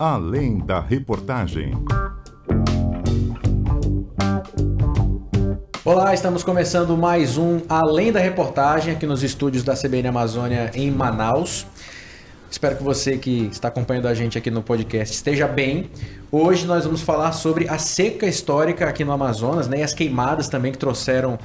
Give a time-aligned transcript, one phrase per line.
[0.00, 1.74] Além da reportagem.
[5.84, 10.90] Olá, estamos começando mais um Além da Reportagem aqui nos estúdios da CBN Amazônia em
[10.90, 11.66] Manaus.
[12.50, 15.90] Espero que você que está acompanhando a gente aqui no podcast esteja bem.
[16.32, 20.48] Hoje nós vamos falar sobre a seca histórica aqui no Amazonas né, e as queimadas
[20.48, 21.38] também que trouxeram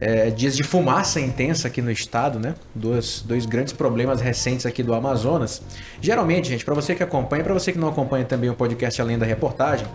[0.00, 2.54] é, dias de fumaça intensa aqui no estado, né?
[2.74, 5.62] Dois, dois grandes problemas recentes aqui do Amazonas.
[6.00, 9.18] Geralmente, gente, para você que acompanha, para você que não acompanha também o podcast Além
[9.18, 9.86] da Reportagem,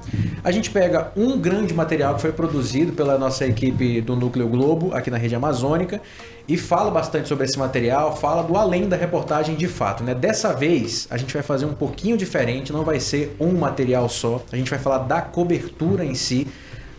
[0.44, 4.94] a gente pega um grande material que foi produzido pela nossa equipe do Núcleo Globo
[4.94, 6.02] aqui na rede amazônica
[6.48, 10.16] e fala bastante sobre esse material, fala do além da reportagem de fato, né?
[10.16, 14.44] Dessa vez a gente vai fazer um pouquinho diferente, não vai ser um material só,
[14.52, 16.48] a gente vai falar da cobertura em si,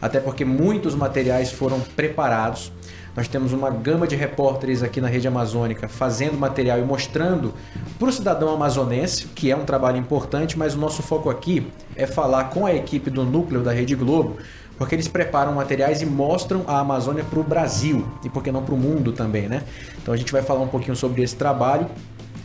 [0.01, 2.73] até porque muitos materiais foram preparados.
[3.15, 7.53] Nós temos uma gama de repórteres aqui na rede amazônica fazendo material e mostrando
[7.99, 12.07] para o cidadão amazonense, que é um trabalho importante, mas o nosso foco aqui é
[12.07, 14.39] falar com a equipe do núcleo da Rede Globo,
[14.79, 18.63] porque eles preparam materiais e mostram a Amazônia para o Brasil e por que não
[18.63, 19.63] para o mundo também, né?
[20.01, 21.87] Então a gente vai falar um pouquinho sobre esse trabalho.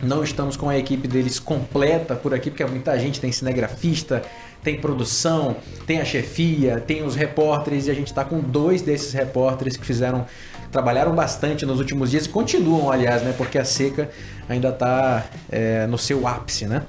[0.03, 4.21] Não estamos com a equipe deles completa por aqui, porque muita gente tem cinegrafista,
[4.63, 5.55] tem produção,
[5.85, 9.85] tem a chefia, tem os repórteres e a gente está com dois desses repórteres que
[9.85, 10.25] fizeram
[10.71, 13.33] trabalharam bastante nos últimos dias e continuam, aliás, né?
[13.37, 14.09] Porque a seca
[14.49, 16.83] ainda está é, no seu ápice, né?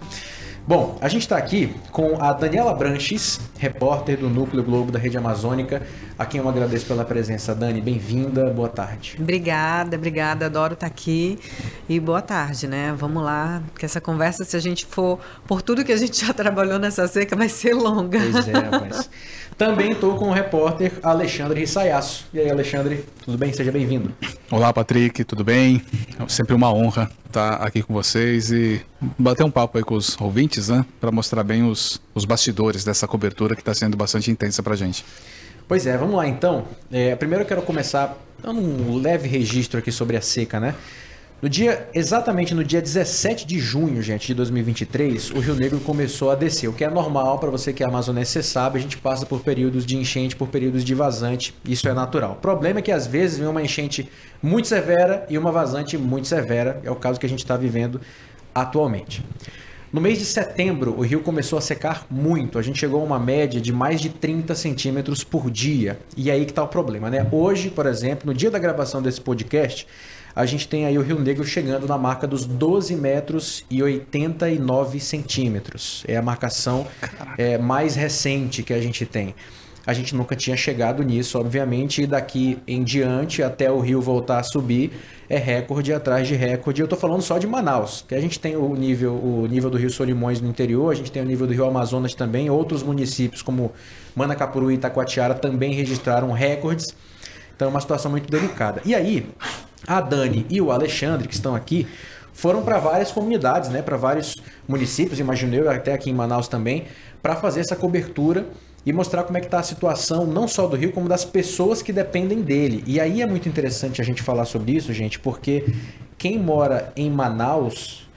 [0.69, 5.17] Bom, a gente está aqui com a Daniela Branches, repórter do Núcleo Globo da Rede
[5.17, 5.81] Amazônica,
[6.19, 7.55] a quem eu agradeço pela presença.
[7.55, 9.17] Dani, bem-vinda, boa tarde.
[9.19, 11.39] Obrigada, obrigada, adoro estar aqui
[11.89, 12.95] e boa tarde, né?
[12.99, 16.35] Vamos lá, que essa conversa, se a gente for por tudo que a gente já
[16.37, 18.19] trabalhou nessa seca, vai ser longa.
[18.21, 19.09] Pois é, mas
[19.57, 22.27] também estou com o repórter Alexandre Rissayasso.
[22.31, 23.55] E aí, Alexandre, tudo bem?
[23.55, 24.13] Seja bem-vindo.
[24.51, 25.83] Olá, Patrick, tudo bem?
[26.19, 28.81] É sempre uma honra estar aqui com vocês e
[29.19, 30.87] bater um papo aí com os ouvintes, né?
[30.99, 35.05] Para mostrar bem os, os bastidores dessa cobertura que está sendo bastante intensa para gente.
[35.69, 36.65] Pois é, vamos lá então.
[36.91, 40.75] É, primeiro eu quero começar dando um leve registro aqui sobre a seca, né?
[41.41, 46.33] No dia, exatamente no dia 17 de junho, gente, de 2023, o Rio Negro começou
[46.33, 48.97] a descer, o que é normal para você que é amazonense, você sabe, a gente
[48.97, 52.33] passa por períodos de enchente, por períodos de vazante, isso é natural.
[52.33, 54.11] O problema é que às vezes vem uma enchente
[54.43, 58.01] muito severa e uma vazante muito severa, é o caso que a gente está vivendo
[58.53, 59.25] atualmente.
[59.93, 62.59] No mês de setembro, o rio começou a secar muito.
[62.59, 65.99] A gente chegou a uma média de mais de 30 centímetros por dia.
[66.15, 67.27] E aí que está o problema, né?
[67.33, 69.87] Hoje, por exemplo, no dia da gravação desse podcast,
[70.39, 75.01] a gente tem aí o Rio Negro chegando na marca dos 12 metros e 89
[75.01, 76.05] centímetros.
[76.07, 76.87] É a marcação
[77.37, 79.35] é, mais recente que a gente tem.
[79.85, 84.39] A gente nunca tinha chegado nisso, obviamente, e daqui em diante, até o rio voltar
[84.39, 84.93] a subir,
[85.29, 86.83] é recorde atrás de recorde.
[86.83, 89.77] Eu estou falando só de Manaus, que a gente tem o nível, o nível do
[89.77, 93.43] Rio Solimões no interior, a gente tem o nível do Rio Amazonas também, outros municípios
[93.43, 93.73] como
[94.15, 96.95] Manacapuru e Itacoatiara também registraram recordes.
[97.57, 98.81] Então é uma situação muito delicada.
[98.85, 99.27] E aí,
[99.89, 101.87] a Dani e o Alexandre, que estão aqui,
[102.33, 104.35] foram para várias comunidades, né, para vários
[104.69, 106.85] municípios, imagino eu, até aqui em Manaus também,
[107.21, 108.47] para fazer essa cobertura
[108.87, 111.83] e mostrar como é que está a situação, não só do Rio, como das pessoas
[111.83, 112.85] que dependem dele.
[112.87, 115.65] E aí é muito interessante a gente falar sobre isso, gente, porque
[116.17, 118.09] quem mora em Manaus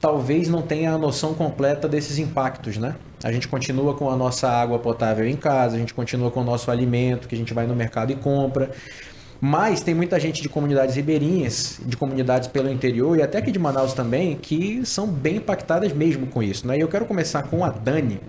[0.00, 2.94] talvez não tenha a noção completa desses impactos, né?
[3.24, 6.44] A gente continua com a nossa água potável em casa, a gente continua com o
[6.44, 8.70] nosso alimento que a gente vai no mercado e compra.
[9.40, 13.58] Mas tem muita gente de comunidades ribeirinhas, de comunidades pelo interior e até aqui de
[13.58, 16.66] Manaus também, que são bem impactadas mesmo com isso.
[16.66, 16.78] Né?
[16.78, 18.20] E eu quero começar com a Dani,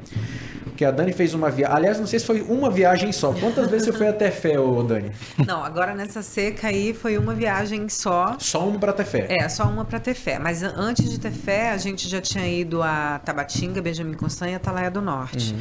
[0.77, 1.75] porque a Dani fez uma viagem.
[1.75, 3.33] Aliás, não sei se foi uma viagem só.
[3.33, 5.11] Quantas vezes você foi até fé, ô Dani?
[5.47, 8.35] Não, agora nessa seca aí foi uma viagem só.
[8.37, 9.25] Só uma para ter fé.
[9.27, 10.37] É, só uma para ter fé.
[10.37, 14.53] Mas antes de ter fé, a gente já tinha ido a Tabatinga, Benjamin Constant e
[14.53, 15.53] Atalaia do Norte.
[15.53, 15.59] Uhum.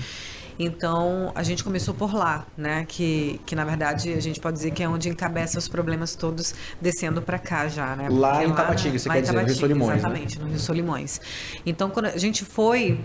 [0.58, 2.84] Então, a gente começou por lá, né?
[2.88, 6.54] Que, que na verdade a gente pode dizer que é onde encabeça os problemas todos
[6.80, 8.04] descendo para cá já, né?
[8.06, 9.88] Porque lá em Tabatinga, você quer dizer, no Rio Solimões.
[9.88, 9.96] Né?
[9.96, 10.44] Exatamente, né?
[10.44, 11.20] no Rio Solimões.
[11.64, 13.00] Então, quando a gente foi,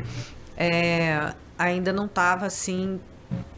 [0.56, 3.00] é, ainda não estava assim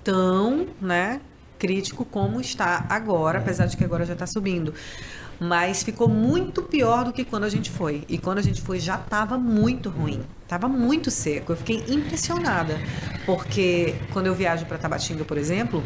[0.04, 1.22] tão, né?
[1.60, 4.74] Crítico como está agora, apesar de que agora já está subindo
[5.44, 8.04] mas ficou muito pior do que quando a gente foi.
[8.07, 11.51] E quando a gente foi já estava muito ruim, estava muito seco.
[11.51, 12.80] Eu fiquei impressionada,
[13.25, 15.84] porque quando eu viajo para Tabatinga, por exemplo,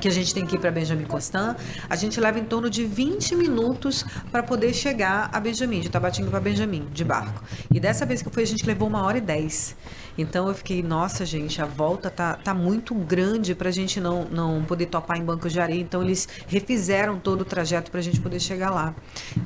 [0.00, 1.56] que a gente tem que ir para Benjamin Constant,
[1.88, 6.30] a gente leva em torno de 20 minutos para poder chegar a Benjamin, de Tabatinga
[6.30, 7.44] para Benjamin, de barco.
[7.72, 9.76] E dessa vez que fui, a gente levou uma hora e dez.
[10.16, 14.24] Então eu fiquei, nossa, gente, a volta tá, tá muito grande para a gente não,
[14.24, 15.80] não poder topar em bancos de areia.
[15.80, 18.94] Então eles refizeram todo o trajeto para a gente poder chegar lá.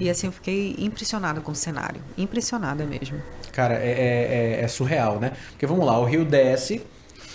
[0.01, 2.01] E assim eu fiquei impressionada com o cenário.
[2.17, 3.21] Impressionada mesmo.
[3.53, 5.33] Cara, é, é, é, é surreal, né?
[5.51, 6.83] Porque vamos lá, o rio desce,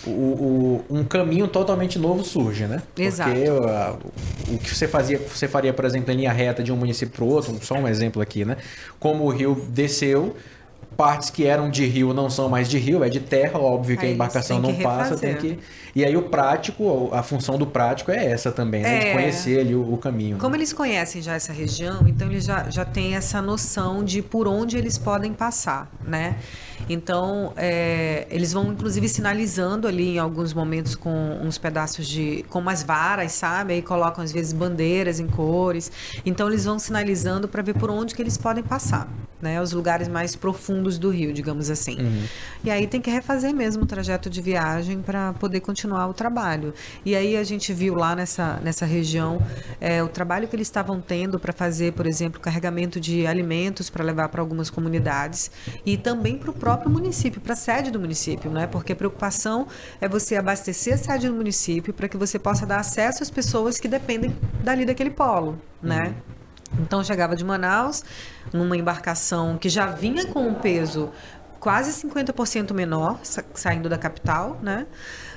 [0.06, 2.82] o, o, um caminho totalmente novo surge, né?
[2.96, 3.30] Exato.
[3.30, 6.76] Porque o, o que você fazia, você faria, por exemplo, em linha reta de um
[6.76, 8.56] município para o outro, só um exemplo aqui, né?
[8.98, 10.36] Como o rio desceu,
[11.00, 14.04] partes que eram de rio não são mais de rio, é de terra, óbvio que
[14.04, 15.58] Aí a embarcação não passa, tem que.
[15.96, 18.98] E aí o prático, a função do prático é essa também, né?
[19.00, 19.12] De É.
[19.12, 20.34] conhecer ali o, o caminho.
[20.34, 20.40] né?
[20.40, 24.46] Como eles conhecem já essa região, então eles já, já têm essa noção de por
[24.46, 26.36] onde eles podem passar, né?
[26.88, 32.44] Então, é, eles vão inclusive sinalizando ali em alguns momentos com uns pedaços de.
[32.48, 33.74] com umas varas, sabe?
[33.74, 35.90] Aí colocam às vezes bandeiras em cores.
[36.24, 39.08] Então, eles vão sinalizando para ver por onde que eles podem passar,
[39.42, 39.60] né?
[39.60, 41.96] Os lugares mais profundos do rio, digamos assim.
[42.64, 46.74] E aí tem que refazer mesmo o trajeto de viagem para poder continuar o trabalho.
[47.04, 49.40] E aí a gente viu lá nessa, nessa região
[49.80, 54.04] é, o trabalho que eles estavam tendo para fazer, por exemplo, carregamento de alimentos para
[54.04, 55.50] levar para algumas comunidades
[55.84, 58.66] e também para o próprio município, para a sede do município, né?
[58.66, 59.66] Porque a preocupação
[60.00, 63.78] é você abastecer a sede do município para que você possa dar acesso às pessoas
[63.78, 66.14] que dependem dali daquele polo, né?
[66.78, 68.02] Então chegava de Manaus
[68.52, 71.10] numa embarcação que já vinha com um peso
[71.58, 74.86] quase 50% menor, sa- saindo da capital, né?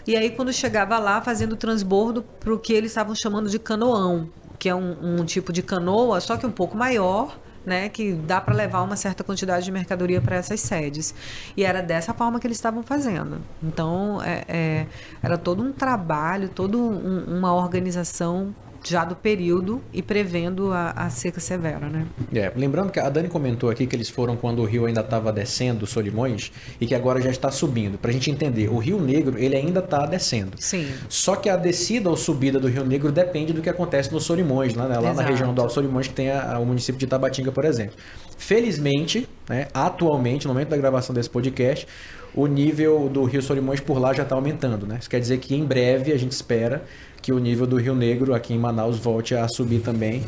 [0.07, 4.30] E aí quando chegava lá, fazendo transbordo para o que eles estavam chamando de canoão,
[4.57, 8.39] que é um, um tipo de canoa, só que um pouco maior, né, que dá
[8.41, 11.13] para levar uma certa quantidade de mercadoria para essas sedes.
[11.56, 13.41] E era dessa forma que eles estavam fazendo.
[13.62, 14.88] Então, é, é,
[15.21, 18.53] era todo um trabalho, toda um, uma organização
[18.83, 22.06] já do período e prevendo a, a seca severa, né?
[22.33, 25.31] É, lembrando que a Dani comentou aqui que eles foram quando o rio ainda estava
[25.31, 26.51] descendo, Solimões,
[26.81, 27.97] e que agora já está subindo.
[27.97, 30.51] Pra gente entender, o Rio Negro, ele ainda está descendo.
[30.59, 30.88] Sim.
[31.07, 34.74] Só que a descida ou subida do Rio Negro depende do que acontece no Solimões,
[34.74, 34.95] lá, né?
[34.95, 35.30] lá na Exato.
[35.30, 37.95] região do Alto Solimões, que tem a- a- o município de Tabatinga, por exemplo.
[38.38, 41.88] Felizmente, né, atualmente, no momento da gravação desse podcast,
[42.35, 44.85] o nível do Rio Solimões por lá já está aumentando.
[44.85, 44.97] Né?
[45.00, 46.83] Isso quer dizer que em breve a gente espera
[47.24, 50.25] que o nível do Rio Negro aqui em Manaus volte a subir também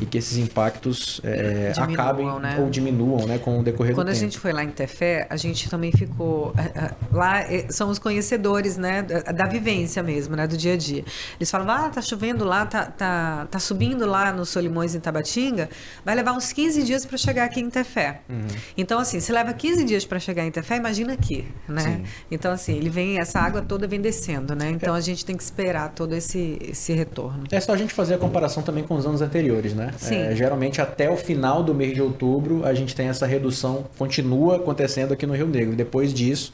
[0.00, 2.56] e que esses impactos é, Diminuam, acabem né?
[2.60, 4.24] ou diminuam né, com o decorrer Quando do a tempo.
[4.24, 6.52] gente foi lá em Tefé, a gente também ficou.
[6.56, 9.02] eh, eh, Lá eh, são os conhecedores, né?
[9.02, 10.46] Da da vivência mesmo, né?
[10.46, 11.04] Do dia a dia.
[11.38, 15.68] Eles falam, ah, tá chovendo lá, tá, tá, tá subindo lá nos Solimões em Tabatinga,
[16.04, 18.20] vai levar uns 15 dias para chegar aqui em Tefé.
[18.28, 18.46] Uhum.
[18.76, 21.80] Então, assim, se leva 15 dias para chegar em Tefé, imagina aqui, né?
[21.80, 22.04] Sim.
[22.30, 24.70] Então, assim, ele vem, essa água toda vem descendo, né?
[24.70, 27.44] Então a gente tem que esperar todo esse, esse retorno.
[27.50, 29.87] É só a gente fazer a comparação também com os anos anteriores, né?
[30.10, 34.56] É, geralmente até o final do mês de outubro a gente tem essa redução, continua
[34.56, 35.74] acontecendo aqui no Rio Negro.
[35.76, 36.52] Depois disso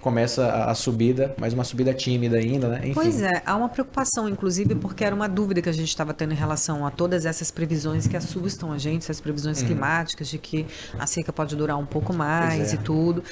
[0.00, 2.78] começa a, a subida, mas uma subida tímida ainda, né?
[2.84, 2.92] Enfim.
[2.94, 6.32] Pois é, há uma preocupação, inclusive, porque era uma dúvida que a gente estava tendo
[6.32, 10.64] em relação a todas essas previsões que assustam a gente, essas previsões climáticas de que
[10.96, 12.72] a seca pode durar um pouco mais Uhum.
[12.72, 12.74] É.
[12.74, 13.24] e tudo.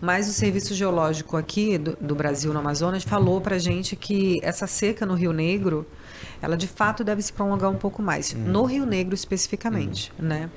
[0.00, 4.66] Mas o Serviço Geológico aqui do, do Brasil, no Amazonas, falou para gente que essa
[4.66, 5.86] seca no Rio Negro,
[6.42, 8.40] ela de fato deve se prolongar um pouco mais, Uhum.
[8.40, 10.50] no Rio Negro especificamente, né?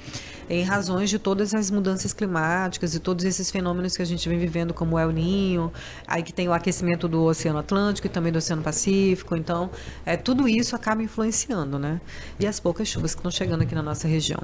[0.50, 4.38] Em razões de todas as mudanças climáticas e todos esses fenômenos que a gente vem
[4.38, 5.72] vivendo, como o El Ninho,
[6.06, 9.36] aí que tem o aquecimento do Oceano Atlântico e também do Oceano Pacífico.
[9.36, 9.70] Então,
[10.06, 12.00] é, tudo isso acaba influenciando, né?
[12.40, 14.40] E as poucas chuvas que estão chegando aqui na nossa região.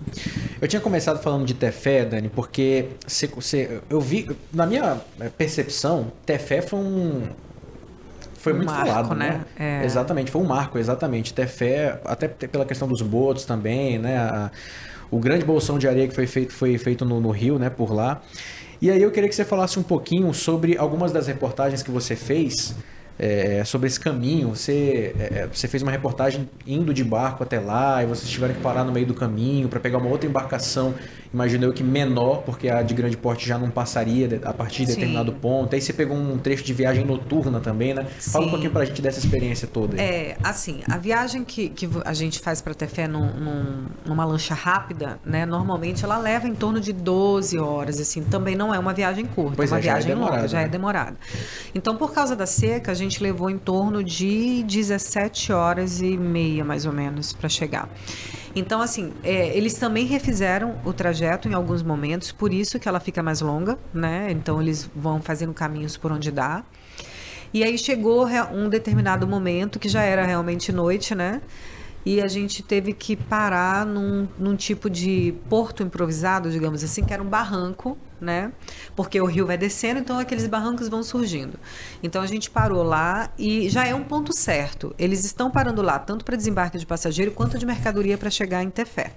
[0.59, 4.99] Eu tinha começado falando de Tefé, Dani, porque você, você- eu vi, na minha
[5.37, 7.27] percepção, Tefé foi um.
[8.41, 9.41] Foi Um muito marco, falado, né?
[9.57, 9.81] né?
[9.81, 9.85] É.
[9.85, 11.33] Exatamente, foi um marco, exatamente.
[11.33, 14.17] Tefé, até pela questão dos botos também, né?
[14.17, 14.51] A-
[15.11, 17.69] o grande bolsão de areia que foi feito, foi feito no, no Rio, né?
[17.69, 18.21] Por lá.
[18.81, 22.15] E aí eu queria que você falasse um pouquinho sobre algumas das reportagens que você
[22.15, 22.73] fez.
[23.23, 28.01] É, sobre esse caminho, você, é, você fez uma reportagem indo de barco até lá
[28.01, 30.95] e vocês tiveram que parar no meio do caminho para pegar uma outra embarcação,
[31.31, 34.93] imagino eu que menor, porque a de grande porte já não passaria a partir de
[34.93, 34.95] Sim.
[34.95, 35.75] determinado ponto.
[35.75, 38.07] Aí você pegou um trecho de viagem noturna também, né?
[38.19, 38.51] Fala um Sim.
[38.51, 40.01] pouquinho pra gente dessa experiência toda.
[40.01, 40.07] aí.
[40.07, 44.55] É, assim, a viagem que, que a gente faz para Tefé num, num- numa lancha
[44.55, 45.45] rápida, né?
[45.45, 48.23] Normalmente ela leva em torno de 12 horas, assim.
[48.23, 50.47] Também não é uma viagem curta, Pois é uma é, já é viagem demorado, longa,
[50.47, 50.63] já né?
[50.65, 51.17] é demorada.
[51.75, 56.63] Então, por causa da seca, a gente levou em torno de 17 horas e meia,
[56.63, 57.89] mais ou menos, para chegar.
[58.55, 62.99] Então, assim, é, eles também refizeram o trajeto em alguns momentos, por isso que ela
[62.99, 64.27] fica mais longa, né?
[64.29, 66.63] Então, eles vão fazendo caminhos por onde dá.
[67.53, 71.41] E aí chegou um determinado momento que já era realmente noite, né?
[72.05, 77.13] E a gente teve que parar num, num tipo de porto improvisado, digamos assim, que
[77.13, 78.51] era um barranco, né?
[78.95, 81.59] Porque o rio vai descendo, então aqueles barrancos vão surgindo.
[82.01, 84.95] Então a gente parou lá e já é um ponto certo.
[84.97, 88.69] Eles estão parando lá, tanto para desembarque de passageiro quanto de mercadoria para chegar em
[88.69, 89.13] Tefé.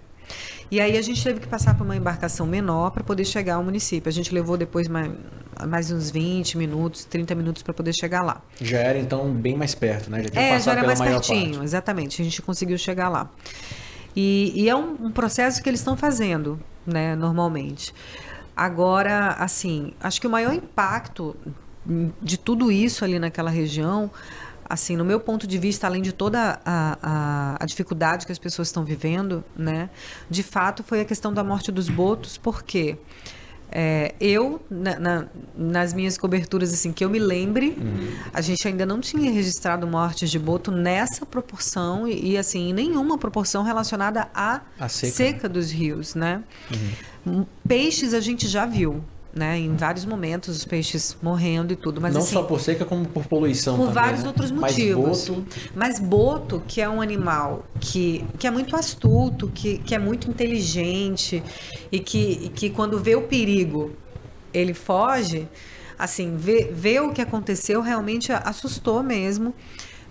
[0.71, 3.65] E aí a gente teve que passar por uma embarcação menor para poder chegar ao
[3.65, 4.09] município.
[4.09, 5.11] A gente levou depois mais,
[5.69, 8.43] mais uns 20 minutos, 30 minutos para poder chegar lá.
[8.61, 10.23] Já era então bem mais perto, né?
[10.23, 11.65] Já tinha É, já passado era mais pertinho, parte.
[11.65, 12.21] exatamente.
[12.21, 13.31] A gente conseguiu chegar lá.
[14.17, 17.93] E, e é um, um processo que eles estão fazendo, né, normalmente.
[18.57, 21.37] Agora, assim, acho que o maior impacto
[22.23, 24.11] de tudo isso ali naquela região,
[24.75, 28.39] assim, no meu ponto de vista, além de toda a, a, a dificuldade que as
[28.39, 29.89] pessoas estão vivendo, né,
[30.29, 32.97] de fato foi a questão da morte dos botos, porque
[33.77, 35.27] é, eu, na- na-
[35.57, 37.77] nas minhas coberturas, assim, que eu me lembre,
[38.33, 42.73] a gente ainda não tinha registrado mortes de boto nessa proporção e, e, assim, em
[42.73, 45.13] nenhuma proporção relacionada à A seca.
[45.13, 46.43] seca dos rios, né?
[47.27, 49.03] Hum, Peixes a gente já viu,
[49.35, 49.59] né?
[49.59, 53.07] Em vários momentos, os peixes morrendo e tudo, mas Não assim, só por seca, como
[53.07, 54.29] por poluição por também, vários né?
[54.29, 55.29] outros Mas motivos.
[55.29, 59.99] boto, Mas boto, que é um animal que, que é muito astuto, que, que é
[59.99, 61.43] muito inteligente
[61.91, 63.93] e que, que quando vê o perigo,
[64.53, 65.49] ele foge,
[65.99, 69.53] assim, vê, vê o que aconteceu realmente assustou mesmo.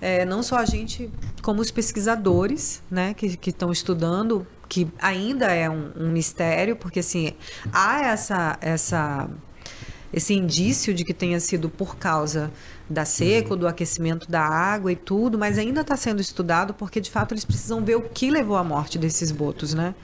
[0.06, 1.10] É, não só a gente,
[1.42, 7.34] como os pesquisadores, né, que estão estudando, que ainda é um, um mistério, porque assim
[7.72, 9.30] há essa essa
[10.12, 12.52] esse indício de que tenha sido por causa
[12.88, 17.00] da seca ou do aquecimento da água e tudo, mas ainda está sendo estudado porque
[17.02, 19.96] de fato eles precisam ver o que levou à morte desses botos, né?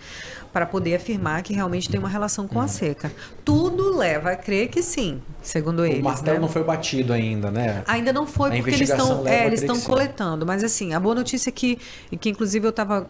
[0.51, 3.11] Para poder afirmar que realmente tem uma relação com a seca.
[3.45, 5.99] Tudo leva a crer que sim, segundo eles.
[5.99, 6.41] o martelo né?
[6.41, 7.83] não foi batido ainda, né?
[7.87, 10.45] Ainda não foi, A porque eles estão é, eles estão coletando.
[10.45, 11.77] Mas assim, a boa notícia é que,
[12.11, 13.09] e que inclusive eu estava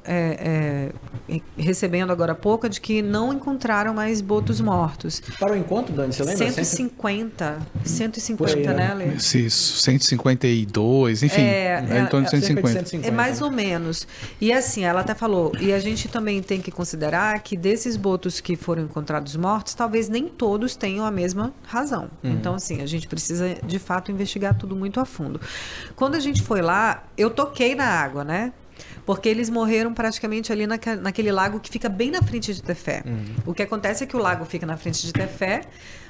[1.58, 5.22] recebendo agora há pouco, é de que não encontraram mais botos mortos.
[5.40, 6.14] Parou em quanto, Dani?
[6.14, 6.52] Você lembra?
[6.52, 8.92] 150, Por 150, aí, né, né?
[8.92, 9.16] Ale?
[9.16, 12.80] Isso, 152, enfim, É, é, em torno de é, Cerca de 150.
[12.80, 13.08] 150.
[13.08, 14.08] É mais ou menos.
[14.40, 18.40] E assim, ela até falou, e a gente também tem que considerar que desses botos
[18.40, 22.10] que foram encontrados mortos, talvez nem todos tenham a mesma razão.
[22.24, 25.40] Então, assim, a gente precisa de fato investigar tudo muito a fundo.
[25.96, 28.54] Quando a gente foi lá, eu toquei na água, né?
[29.06, 33.04] Porque eles morreram praticamente ali naque- naquele lago que fica bem na frente de Tefé.
[33.46, 35.62] O que acontece é que o lago fica na frente de Tefé.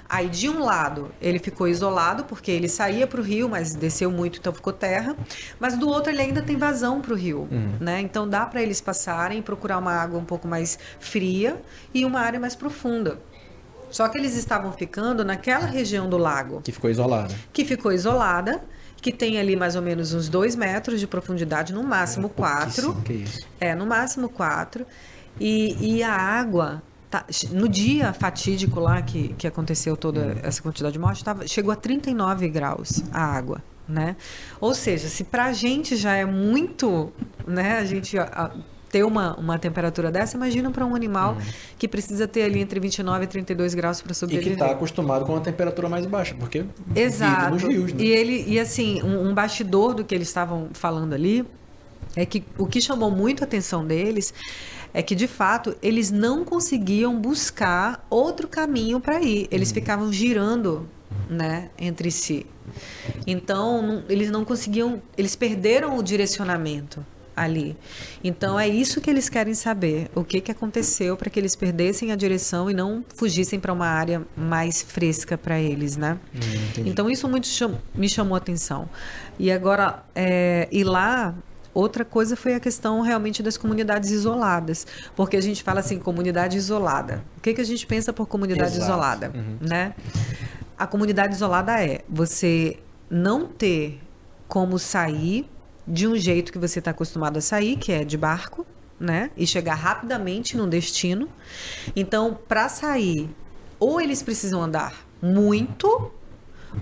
[0.09, 4.09] Aí, de um lado, ele ficou isolado, porque ele saía para o rio, mas desceu
[4.09, 5.15] muito, então ficou terra.
[5.59, 7.47] Mas do outro, ele ainda tem vazão para o rio.
[7.79, 8.01] Né?
[8.01, 11.61] Então, dá para eles passarem, procurar uma água um pouco mais fria
[11.93, 13.19] e uma área mais profunda.
[13.91, 17.33] Só que eles estavam ficando naquela região do lago Que ficou isolada.
[17.53, 18.63] que ficou isolada,
[19.01, 22.93] que tem ali mais ou menos uns dois metros de profundidade, no máximo quatro.
[22.93, 23.47] Pouquíssimo, Que isso.
[23.59, 24.85] É, no máximo quatro.
[25.39, 30.93] E, e a água, tá- no dia fatídico lá que, que aconteceu toda essa quantidade
[30.93, 33.61] de morte, tava, chegou a 39 graus a água.
[33.87, 34.15] Né?
[34.61, 37.11] Ou seja, se pra gente já é muito,
[37.47, 38.51] né, a gente a- a-
[38.91, 41.37] ter uma, uma temperatura dessa, imagina para um animal
[41.77, 44.53] que precisa ter ali entre 29 e 32 graus para E que sobreviver.
[44.53, 47.39] está acostumado com uma temperatura mais baixa, porque Exato.
[47.39, 48.03] vive nos rios, né?
[48.03, 51.43] E ele e assim, um, um bastidor do que eles estavam falando ali
[52.15, 54.33] é que o que chamou muito a atenção deles
[54.93, 59.47] é que de fato eles não conseguiam buscar outro caminho para ir.
[59.51, 60.87] Eles ficavam girando,
[61.29, 62.45] né, entre si.
[63.25, 67.05] Então, não- eles não conseguiam, eles perderam o direcionamento
[67.35, 67.77] ali.
[68.21, 72.11] Então é isso que eles querem saber, o que que aconteceu para que eles perdessem
[72.11, 76.19] a direção e não fugissem para uma área mais fresca para eles, né?
[76.85, 78.89] então isso muito cham- me chamou a atenção.
[79.39, 81.33] E agora é, e lá
[81.73, 86.57] Outra coisa foi a questão realmente das comunidades isoladas, porque a gente fala assim, comunidade
[86.57, 87.23] isolada.
[87.37, 88.83] O que, que a gente pensa por comunidade Exato.
[88.83, 89.93] isolada, né?
[90.77, 94.01] A comunidade isolada é você não ter
[94.47, 95.49] como sair
[95.87, 98.65] de um jeito que você está acostumado a sair, que é de barco,
[98.99, 99.31] né?
[99.37, 101.29] E chegar rapidamente no destino.
[101.95, 103.29] Então, para sair,
[103.79, 106.11] ou eles precisam andar muito,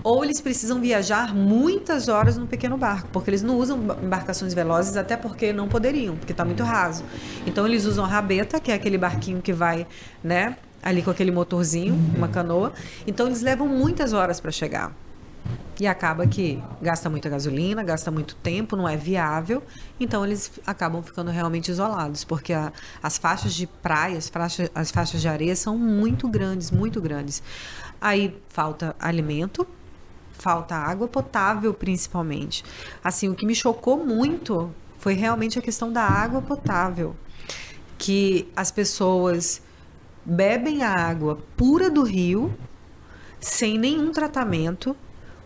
[0.04, 4.52] ou eles precisam viajar muitas horas num pequeno barco, porque eles não usam ba- embarcações
[4.54, 7.04] velozes, até porque não poderiam, porque está muito raso.
[7.46, 9.86] Então eles usam a rabeta, que é aquele barquinho que vai,
[10.22, 12.72] né, ali com aquele motorzinho, uma canoa.
[13.06, 14.92] Então eles levam muitas horas para chegar.
[15.80, 19.62] E acaba que gasta muita gasolina, gasta muito tempo, não é viável.
[19.98, 24.30] Então eles acabam ficando realmente isolados, porque a- as faixas de praia, as
[24.74, 27.42] as faixas de areia são muito grandes, muito grandes.
[28.00, 29.66] Aí falta alimento,
[30.38, 32.64] falta água potável, principalmente.
[33.02, 37.14] Assim, o que me chocou muito foi realmente a questão da água potável,
[37.96, 39.60] que as pessoas
[40.24, 42.54] bebem a água pura do rio,
[43.40, 44.96] sem nenhum tratamento,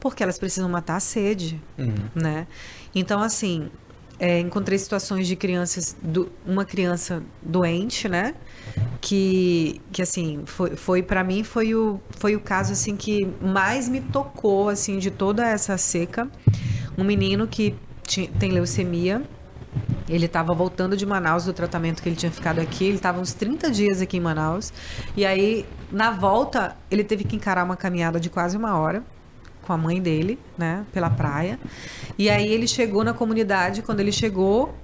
[0.00, 1.94] porque elas precisam matar a sede, Uhum.
[2.14, 2.46] né?
[2.94, 3.70] Então, assim,
[4.23, 8.37] é, encontrei situações de crianças, do, uma criança doente, né?
[9.00, 13.88] Que, que assim, foi, foi para mim, foi o, foi o caso, assim, que mais
[13.88, 16.31] me tocou, assim, de toda essa seca.
[16.97, 17.75] Um menino que
[18.07, 19.23] ti- tem leucemia,
[20.09, 22.85] ele estava voltando de Manaus do tratamento que ele tinha ficado aqui.
[22.85, 24.73] Ele estava uns 30 dias aqui em Manaus.
[25.17, 29.02] E aí, na volta, ele teve que encarar uma caminhada de quase uma hora
[29.62, 31.59] com a mãe dele, né, pela praia.
[32.19, 33.83] E aí ele chegou na comunidade.
[33.83, 34.75] Quando ele chegou,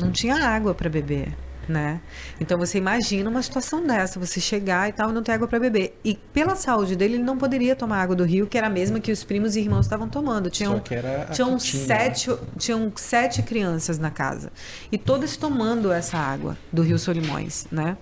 [0.00, 1.34] não tinha água para beber,
[1.68, 2.00] né?
[2.40, 5.60] Então você imagina uma situação dessa, você chegar e tal e não ter água para
[5.60, 5.98] beber.
[6.04, 8.98] E pela saúde dele, ele não poderia tomar água do rio, que era a mesma
[8.98, 10.50] que os primos e irmãos estavam tomando.
[10.50, 14.52] Tinham, Só que era tinham tinha, sete, tinham sete crianças na casa
[14.90, 17.96] e todas tomando essa água do rio Solimões, né?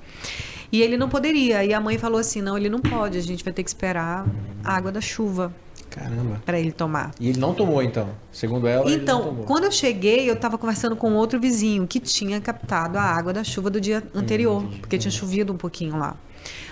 [0.71, 1.65] E ele não poderia.
[1.65, 3.17] E a mãe falou assim: não, ele não pode.
[3.17, 4.27] A gente vai ter que esperar
[4.63, 5.53] a água da chuva
[5.99, 6.43] Caramba.
[6.45, 7.13] para ele tomar.
[7.21, 8.09] E ele não tomou, então.
[8.33, 12.99] Segundo ela, Então, quando eu cheguei, eu estava conversando com outro vizinho que tinha captado
[12.99, 16.17] a água da chuva do dia anterior, porque tinha chovido um pouquinho lá.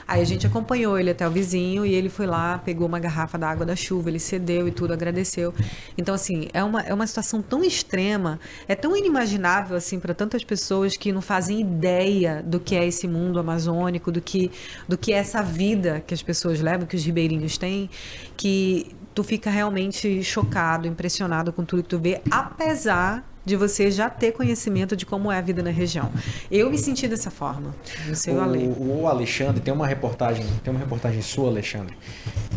[0.09, 3.37] Aí a gente acompanhou ele até o vizinho e ele foi lá, pegou uma garrafa
[3.37, 5.53] da água da chuva, ele cedeu e tudo, agradeceu.
[5.99, 10.45] Então, assim, é uma, é uma situação tão extrema, é tão inimaginável, assim, para tantas
[10.45, 14.51] pessoas que não fazem ideia do que é esse mundo amazônico, do que,
[14.87, 17.91] do que é essa vida que as pessoas levam, que os ribeirinhos têm,
[18.37, 24.11] que tu fica realmente chocado, impressionado com tudo que tu vê, apesar de você já
[24.11, 26.13] ter conhecimento de como é a vida na região.
[26.51, 27.75] Eu me senti dessa forma.
[28.07, 28.67] Não sei o Ale.
[28.67, 31.97] O, o Alexandre tem uma reportagem, tem uma reportagem sua, Alexandre,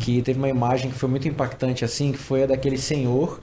[0.01, 3.39] que teve uma imagem que foi muito impactante assim, que foi a daquele senhor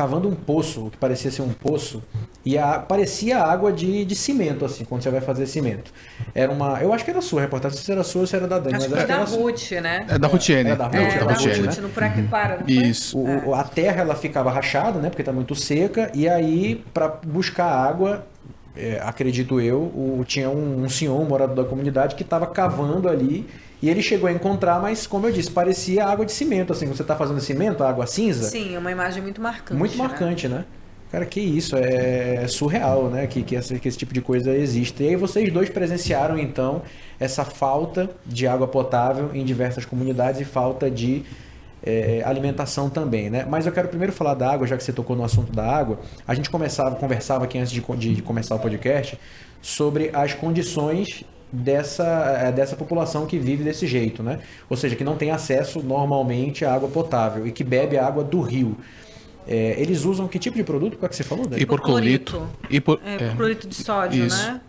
[0.00, 2.02] cavando um poço, o que parecia ser um poço,
[2.42, 5.92] e a, parecia água de, de cimento, assim, quando você vai fazer cimento.
[6.34, 6.80] Era uma.
[6.80, 8.76] Eu acho que era sua a reportagem, se era sua ou se era da Dani,
[8.76, 9.42] Acho mas que acho foi que da era sua.
[9.42, 10.06] Ruth, né?
[10.08, 10.70] É da Rutiene.
[10.70, 11.82] É da Ruth, É, É, da da Ruth, né?
[11.82, 12.72] no Puraquipara, foi?
[12.72, 13.18] Isso.
[13.18, 15.10] O- a terra ela ficava rachada, né?
[15.10, 16.10] Porque está muito seca.
[16.14, 18.24] E aí, para buscar água,
[18.74, 23.06] é, acredito eu, o- tinha um, um senhor, um morador da comunidade, que estava cavando
[23.06, 23.46] ali.
[23.82, 26.72] E ele chegou a encontrar, mas como eu disse, parecia água de cimento.
[26.72, 28.48] Assim, você está fazendo cimento, água cinza.
[28.48, 29.78] Sim, é uma imagem muito marcante.
[29.78, 30.02] Muito né?
[30.02, 30.64] marcante, né?
[31.10, 33.26] Cara, que isso, é surreal, né?
[33.26, 35.02] Que, que, essa- que esse tipo de coisa existe.
[35.02, 36.82] E aí vocês dois presenciaram, então,
[37.18, 41.24] essa falta de água potável em diversas comunidades e falta de
[41.82, 43.44] é, alimentação também, né?
[43.48, 45.98] Mas eu quero primeiro falar da água, já que você tocou no assunto da água.
[46.28, 49.18] A gente começava, conversava aqui antes de, de começar o podcast
[49.60, 52.04] sobre as condições dessa,
[52.40, 54.40] eh, dessa população que vive desse jeito, né?
[54.68, 58.22] Ou seja, que não tem acesso normalmente à água potável e que bebe a água
[58.22, 58.76] do rio.
[59.46, 60.96] É, eles usam que tipo de produto?
[60.96, 61.46] Qual é que você falou?
[61.46, 61.62] Dani?
[61.62, 62.48] Hipoclorito.
[62.68, 63.00] Hipo...
[63.04, 63.26] É, é.
[63.26, 64.36] hipoclorito de sódio, Isso.
[64.36, 64.60] né?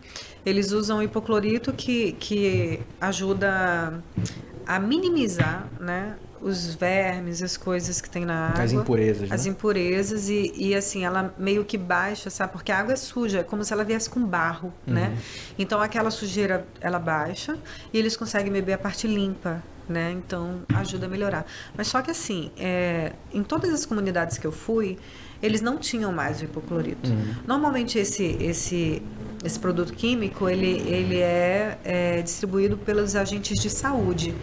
[0.44, 4.02] Eles usam hipoclorito que, que ajuda
[4.66, 6.16] a minimizar, né?
[6.42, 8.64] Os vermes, as coisas que tem na água.
[8.64, 9.34] As impurezas, né?
[9.34, 12.52] As impurezas e, e assim, ela meio que baixa, sabe?
[12.52, 14.94] Porque a água é suja, é como se ela viesse com barro, Uhum.
[14.94, 15.16] né?
[15.58, 17.56] Então aquela sujeira, ela baixa
[17.92, 20.10] e eles conseguem beber a parte limpa, né?
[20.12, 21.46] Então ajuda a melhorar.
[21.76, 24.98] Mas só que assim, é, em todas as comunidades que eu fui,
[25.42, 27.08] eles não tinham mais o hipoclorito.
[27.10, 27.34] Uhum.
[27.46, 29.02] Normalmente esse, esse,
[29.44, 34.34] esse produto químico, ele, ele é, é distribuído pelos agentes de saúde.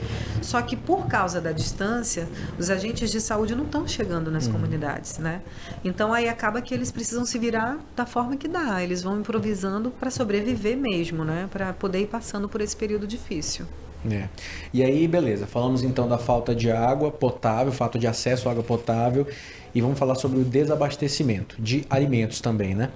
[0.41, 5.17] Só que por causa da distância, os agentes de saúde não estão chegando nas comunidades,
[5.17, 5.41] né?
[5.83, 8.83] Então aí acaba que eles precisam se virar da forma que dá.
[8.83, 11.47] Eles vão improvisando para sobreviver mesmo, né?
[11.51, 13.65] Para poder ir passando por esse período difícil.
[14.09, 14.29] É.
[14.73, 15.45] E aí, beleza.
[15.45, 19.27] Falamos então da falta de água potável, falta de acesso à água potável.
[19.75, 22.89] E vamos falar sobre o desabastecimento de alimentos também, né?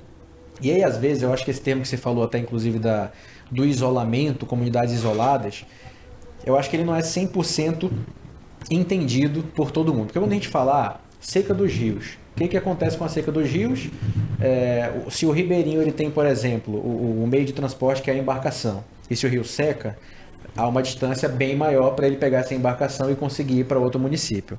[0.61, 3.11] E aí, às vezes, eu acho que esse termo que você falou até, inclusive, da,
[3.51, 5.65] do isolamento, comunidades isoladas,
[6.45, 7.91] eu acho que ele não é 100%
[8.69, 10.05] entendido por todo mundo.
[10.07, 13.09] Porque quando a gente fala ah, seca dos rios, o que, que acontece com a
[13.09, 13.89] seca dos rios?
[14.41, 18.13] É, se o ribeirinho ele tem, por exemplo, o, o meio de transporte que é
[18.13, 19.97] a embarcação, e se o rio seca,
[20.55, 23.99] há uma distância bem maior para ele pegar essa embarcação e conseguir ir para outro
[23.99, 24.57] município.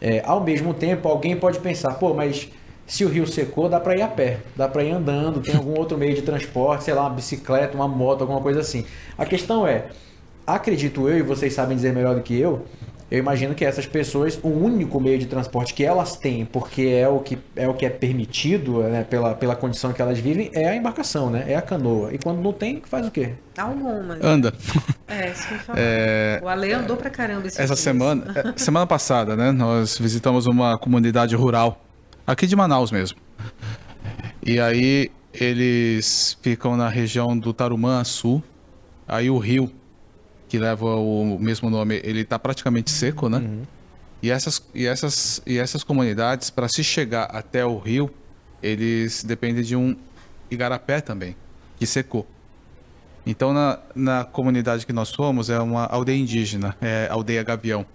[0.00, 2.48] É, ao mesmo tempo, alguém pode pensar, pô, mas
[2.86, 5.78] se o rio secou, dá para ir a pé, dá para ir andando, tem algum
[5.78, 8.84] outro meio de transporte, sei lá, uma bicicleta, uma moto, alguma coisa assim.
[9.16, 9.86] A questão é,
[10.46, 12.64] acredito eu, e vocês sabem dizer melhor do que eu,
[13.10, 17.06] Eu imagino que essas pessoas, o único meio de transporte que elas têm, porque é
[17.06, 20.68] o que é, o que é permitido né, pela, pela condição que elas vivem, é
[20.70, 21.44] a embarcação, né?
[21.46, 22.12] É a canoa.
[22.12, 23.34] E quando não tem, faz o quê?
[23.58, 24.18] Algumas.
[24.24, 24.52] Anda.
[25.06, 25.78] É, isso que eu falar.
[25.78, 27.80] É, O Ale andou pra caramba esses Essa dias.
[27.80, 31.83] semana, é, semana passada, né, nós visitamos uma comunidade rural
[32.26, 33.18] aqui de Manaus mesmo.
[34.44, 38.42] E aí eles ficam na região do Tarumã Sul.
[39.06, 39.72] Aí o rio
[40.48, 43.42] que leva o mesmo nome, ele está praticamente seco, né?
[44.22, 48.08] E essas e essas e essas comunidades para se chegar até o rio,
[48.62, 49.96] eles dependem de um
[50.50, 51.36] igarapé também,
[51.76, 52.26] que secou.
[53.26, 57.86] Então, na, na comunidade que nós fomos, é uma aldeia indígena, é aldeia Gavião.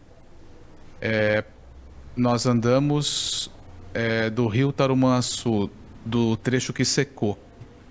[0.99, 1.43] É,
[2.15, 3.49] nós andamos
[3.93, 5.69] é, do rio Tarumançu,
[6.06, 7.38] do trecho que secou,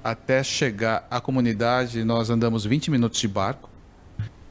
[0.03, 3.69] até chegar à comunidade, nós andamos 20 minutos de barco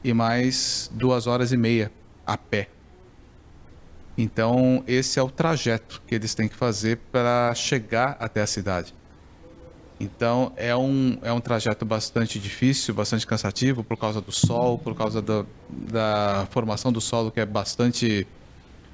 [0.04, 1.90] e mais duas horas e meia
[2.26, 2.68] a pé.
[4.16, 8.94] Então, esse é o trajeto que eles têm que fazer para chegar até a cidade.
[10.00, 14.94] Então é um, é um trajeto bastante difícil, bastante cansativo por causa do sol, por
[14.94, 18.26] causa da, da formação do solo que é bastante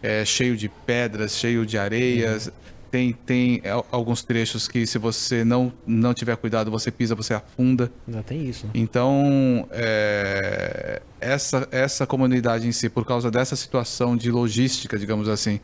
[0.04, 2.50] é, cheio de pedras, cheio de areias.
[2.90, 7.34] Tem, tem al- alguns trechos que se você não, não tiver cuidado, você pisa, você
[7.34, 7.90] afunda.
[8.06, 8.66] Ainda tem isso.
[8.66, 8.72] Né?
[8.74, 15.58] Então, é, essa, essa comunidade em si, por causa dessa situação de logística, digamos assim,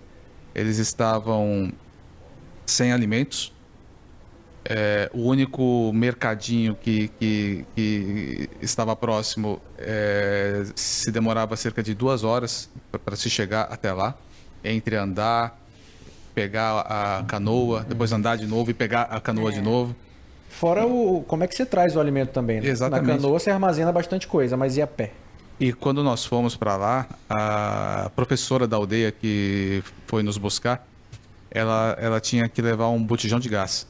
[0.55, 1.71] eles estavam
[2.67, 3.53] sem alimentos.
[4.65, 12.25] É, o único mercadinho que, que, que estava próximo é, se demorava cerca de duas
[12.25, 12.69] horas
[13.05, 14.19] para se chegar até lá,
[14.65, 15.59] entre andar,
[16.35, 19.95] pegar a canoa, depois andar de novo e pegar a canoa de novo.
[20.49, 21.23] Fora o.
[21.27, 22.69] Como é que você traz o alimento também, né?
[22.69, 23.07] Exatamente.
[23.07, 25.13] Na canoa você armazena bastante coisa, mas e a pé?
[25.59, 30.87] E quando nós fomos para lá, a professora da aldeia que foi nos buscar,
[31.51, 33.87] ela, ela tinha que levar um botijão de gás.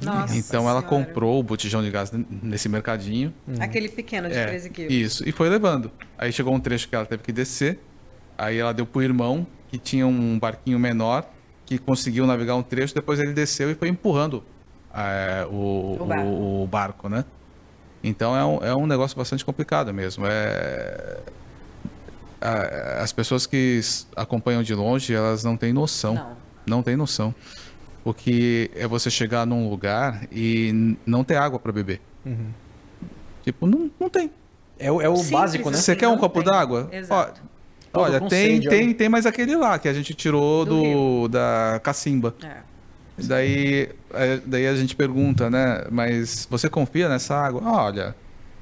[0.00, 1.04] Nossa então ela Senhora.
[1.04, 2.10] comprou o botijão de gás
[2.42, 3.32] nesse mercadinho.
[3.60, 4.92] Aquele pequeno de É, 13 quilos.
[4.92, 5.90] isso, e foi levando.
[6.18, 7.78] Aí chegou um trecho que ela teve que descer.
[8.36, 9.46] Aí ela deu pro irmão,
[9.76, 11.24] que tinha um barquinho menor,
[11.64, 12.94] que conseguiu navegar um trecho.
[12.94, 14.42] Depois ele desceu e foi empurrando
[14.94, 16.24] é, o, O barco.
[16.24, 17.24] o- o barco, né?
[18.02, 20.24] Então é um, é um negócio bastante complicado mesmo.
[20.26, 21.18] É...
[22.40, 23.80] a- As pessoas que
[24.14, 26.14] acompanham de longe, elas não têm noção.
[26.14, 26.36] Não.
[26.66, 27.34] Não têm noção.
[28.04, 32.00] O que é você chegar num lugar e não ter água para beber.
[33.42, 34.30] Tipo, não, não tem.
[34.78, 35.76] É, o- é o Simples básico, né?
[35.76, 35.84] assim.
[35.84, 36.88] Você quer um copo d'água?
[36.92, 37.40] Exato.
[37.44, 37.55] Ó,
[37.94, 42.34] Olha, tem, tem, tem mais aquele lá que a gente tirou Do do, da cacimba.
[42.42, 42.56] É.
[43.18, 45.84] Daí, é, daí a gente pergunta, né?
[45.90, 47.62] Mas você confia nessa água?
[47.64, 48.14] Olha,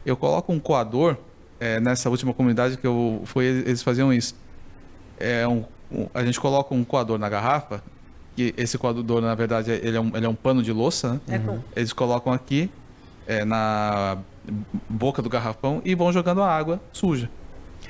[0.07, 1.17] eu coloco um coador
[1.59, 4.35] é, nessa última comunidade que eu fui, eles faziam isso.
[5.19, 7.83] É um, um- a gente coloca um coador na garrafa,
[8.37, 11.21] que esse coador, na verdade, ele é um, ele é um pano de louça, né?
[11.29, 11.59] É com...
[11.75, 12.71] Eles colocam aqui
[13.27, 14.19] é, na
[14.89, 17.29] boca do garrafão e vão jogando a água suja.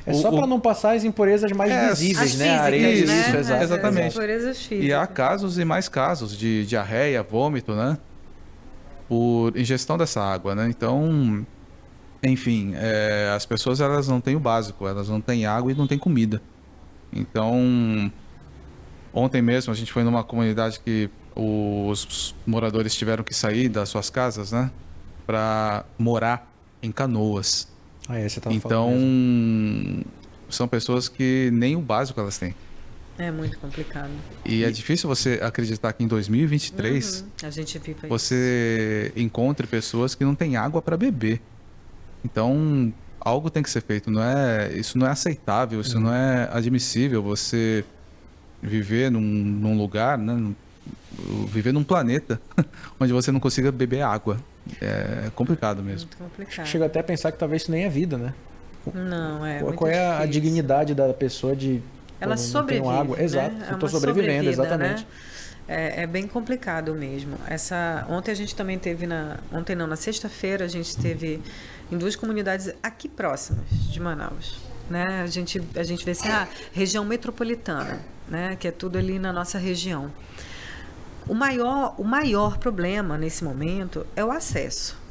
[0.06, 2.44] É O- só para não passar as impurezas mais É, visíveis, As né?
[2.46, 3.20] físicas, Areia, isso, né?
[3.20, 3.52] isso.
[3.52, 4.14] As exatamente.
[4.16, 4.84] impurezas físicas.
[4.88, 7.96] E há casos e mais casos de diarreia, vômito, né?
[9.08, 10.66] Por ingestão dessa água, né?
[10.68, 11.46] Então,
[12.22, 15.86] enfim, é, as pessoas elas não têm o básico, elas não têm água e não
[15.86, 16.40] têm comida.
[17.12, 18.10] Então,
[19.12, 24.08] ontem mesmo a gente foi numa comunidade que os moradores tiveram que sair das suas
[24.10, 24.70] casas, né?
[25.26, 26.50] Para morar
[26.82, 27.68] em canoas.
[28.08, 30.04] Ah, é, você tava Então, falando mesmo.
[30.50, 32.54] são pessoas que nem o básico elas têm.
[33.16, 34.10] É muito complicado.
[34.44, 37.28] E é difícil você acreditar que em 2023 Uhum.
[37.44, 41.40] A gente vive você encontre pessoas que não têm água para beber.
[42.24, 46.48] Então, algo tem que ser feito, não é, isso não é aceitável, isso não é
[46.52, 47.84] admissível você
[48.62, 50.54] viver num, num lugar, né, num-
[51.46, 52.40] viver num planeta
[52.98, 54.38] onde você não consiga beber água.
[54.80, 56.08] É complicado mesmo.
[56.08, 56.66] Muito complicado.
[56.66, 58.32] Chega até a pensar que talvez isso nem é vida, né?
[58.92, 60.30] Não, é qual qual é a difícil.
[60.32, 61.82] dignidade da pessoa de.
[62.20, 63.16] Ela sobrevive, água.
[63.16, 63.24] né?
[63.24, 65.00] Exato, É uma sobrevivendo, sobrevida, exatamente.
[65.02, 65.06] né?
[65.66, 67.36] É, é bem complicado mesmo.
[67.46, 71.40] Essa, ontem a gente também teve na, ontem não, na sexta-feira a gente teve
[71.90, 74.58] em duas comunidades aqui próximas de Manaus,
[74.90, 75.22] né?
[75.22, 78.56] A gente a gente vê assim, ah, região metropolitana, né?
[78.60, 80.10] Que é tudo ali na nossa região.
[81.28, 85.02] O maior, o maior problema nesse momento é o acesso.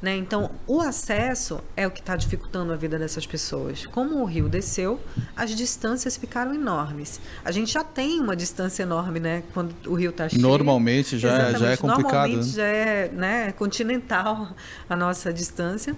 [0.00, 0.16] Né?
[0.16, 3.84] Então, o acesso é o que está dificultando a vida dessas pessoas.
[3.86, 5.00] Como o rio desceu,
[5.34, 7.20] as distâncias ficaram enormes.
[7.44, 9.42] A gente já tem uma distância enorme, né?
[9.52, 10.40] Quando o rio está cheio.
[10.40, 12.28] Normalmente já, é- já é complicado.
[12.28, 12.52] Normalmente né?
[12.52, 14.54] já é né, continental
[14.88, 15.96] a nossa distância.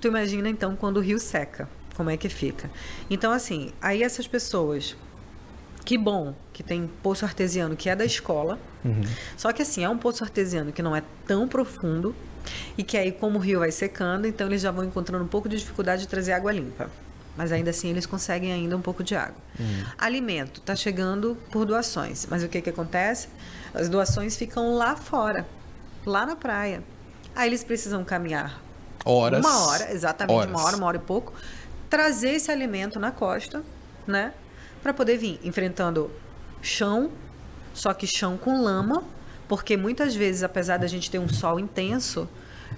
[0.00, 1.68] Tu imagina, então, quando o rio seca.
[1.96, 2.70] como é que fica.
[3.10, 4.94] Então, assim, aí essas pessoas
[5.88, 8.58] que bom que tem poço artesiano que é da escola.
[9.38, 12.14] Só que assim, é um poço artesiano que não é tão profundo
[12.76, 15.48] e que aí, como o rio vai secando, então eles já vão encontrando um pouco
[15.48, 16.90] de dificuldade de trazer água limpa.
[17.34, 19.40] Mas ainda assim eles conseguem ainda um pouco de água.
[19.96, 22.26] Alimento está chegando por doações.
[22.28, 23.28] Mas o que, que acontece?
[23.72, 25.46] As doações ficam lá fora,
[26.04, 26.82] lá na praia.
[27.34, 28.60] Aí eles precisam caminhar
[29.06, 29.42] Horas.
[29.42, 30.50] uma hora, exatamente, Horas.
[30.50, 31.32] uma hora, uma hora e pouco,
[31.88, 33.62] trazer esse alimento na costa,
[34.06, 34.34] né?
[34.82, 36.10] Para poder vir enfrentando
[36.62, 37.10] chão,
[37.74, 39.04] só que chão com lama,
[39.48, 42.28] porque muitas vezes, apesar da gente ter um sol intenso,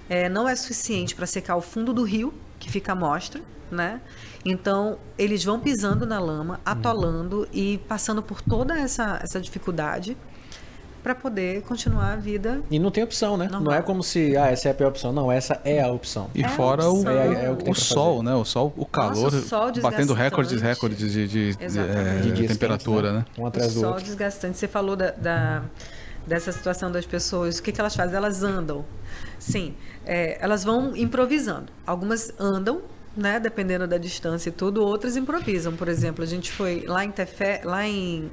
[0.09, 4.01] é, não é suficiente para secar o fundo do rio, que fica à mostra, né?
[4.45, 10.17] Então, eles vão pisando na lama, atolando e passando por toda essa, essa dificuldade
[11.01, 13.45] para poder continuar a vida E não tem opção, né?
[13.45, 13.61] Normal.
[13.63, 15.11] Não é como se, ah, essa é a pior opção.
[15.11, 16.29] Não, essa é a opção.
[16.35, 17.11] E É fora o, opção.
[17.11, 18.29] É- é o que tem o sol, fazer.
[18.29, 18.35] né?
[18.35, 23.11] O sol, o calor, o sol batendo recordes, recordes de, de, de, eh, De temperatura,
[23.11, 23.43] quentes, né?
[23.43, 24.05] Um atrás o do sol outro.
[24.05, 24.57] desgastante.
[24.57, 25.63] Você falou da, da-
[26.27, 27.57] dessa situação das pessoas.
[27.57, 28.15] O que, que elas fazem?
[28.15, 28.85] Elas andam.
[29.39, 29.73] Sim,
[30.05, 31.71] é, elas vão improvisando.
[31.85, 32.81] Algumas andam,
[33.17, 33.39] né?
[33.39, 34.83] Dependendo da distância e tudo.
[34.85, 35.75] Outras improvisam.
[35.75, 38.29] Por exemplo, a gente foi lá em Tefé, lá em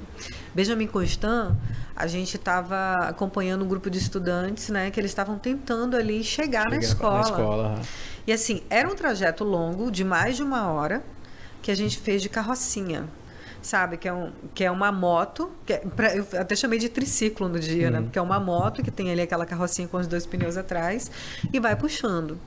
[0.53, 1.55] Benjamin Constant,
[1.99, 4.89] a gente estava acompanhando um grupo de estudantes, né?
[4.89, 7.15] Que eles estavam tentando ali chegar na Chega escola.
[7.15, 7.81] Na escola.
[8.25, 11.03] E assim, era um trajeto longo, de mais de uma hora,
[11.61, 13.05] que a gente fez de carrocinha.
[13.61, 13.97] Sabe?
[13.97, 15.51] Que é, um, que é uma moto.
[15.65, 18.01] Que é pra- eu até chamei de triciclo no dia, né?
[18.01, 21.11] Porque é uma moto que tem ali aquela carrocinha com os dois pneus atrás
[21.51, 22.39] e vai puxando.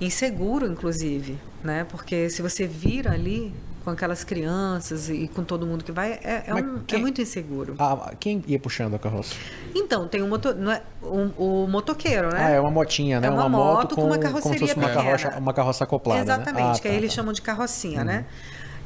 [0.00, 1.84] Inseguro, inclusive, né?
[1.84, 3.52] Porque se você vira ali
[3.84, 7.20] com aquelas crianças e com todo mundo que vai, é, é um- é quem- muito
[7.22, 7.74] inseguro.
[7.78, 9.34] Ah, quem ia puxando a carroça?
[9.74, 12.44] Então, tem um motor, não é, o, o motoqueiro, né?
[12.44, 13.28] Ah, é uma motinha, né?
[13.28, 16.18] É uma moto com uma como se carroceria fosse uma carroça, uma carroça acoplada.
[16.24, 16.24] né?
[16.34, 17.16] Exatamente, Ah, que aí tá, eles tá.
[17.16, 18.26] chamam de carrocinha, né?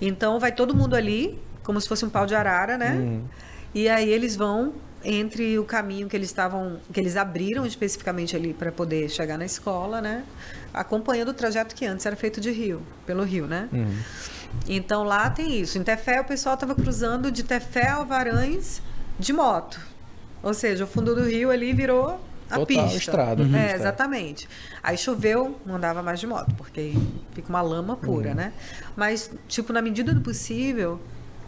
[0.00, 2.92] Então vai todo mundo ali, como se fosse um pau de arara, né?
[2.92, 3.22] Uhum.
[3.74, 8.54] E aí eles vão entre o caminho que eles estavam, que eles abriram especificamente ali
[8.54, 10.24] para poder chegar na escola, né?
[10.72, 13.68] Acompanhando o trajeto que antes era feito de rio, pelo rio, né?
[13.72, 13.98] Uhum.
[14.68, 15.76] Então lá tem isso.
[15.78, 18.80] Em Tefé o pessoal estava cruzando de Tefé a Alvarães
[19.18, 19.78] de moto.
[20.42, 22.96] Ou seja, o fundo do rio ali virou a Total pista.
[22.98, 23.74] estrada, É, uhum, estrada.
[23.74, 24.48] exatamente.
[24.82, 26.92] Aí choveu, não andava mais de moto, porque
[27.34, 28.34] fica uma lama pura, Uhum.
[28.36, 28.52] né?
[28.94, 31.00] Mas, tipo, na medida do possível,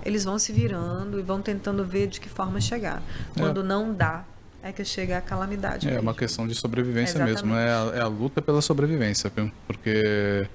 [0.07, 3.03] eles vão se virando e vão tentando ver de que forma chegar.
[3.37, 4.25] Quando não dá,
[4.62, 5.88] é que chega a calamidade.
[5.88, 6.03] É mesmo.
[6.05, 7.45] uma questão de sobrevivência Exatamente.
[7.45, 9.33] mesmo, é a, é a luta pela sobrevivência,
[9.66, 10.49] porque,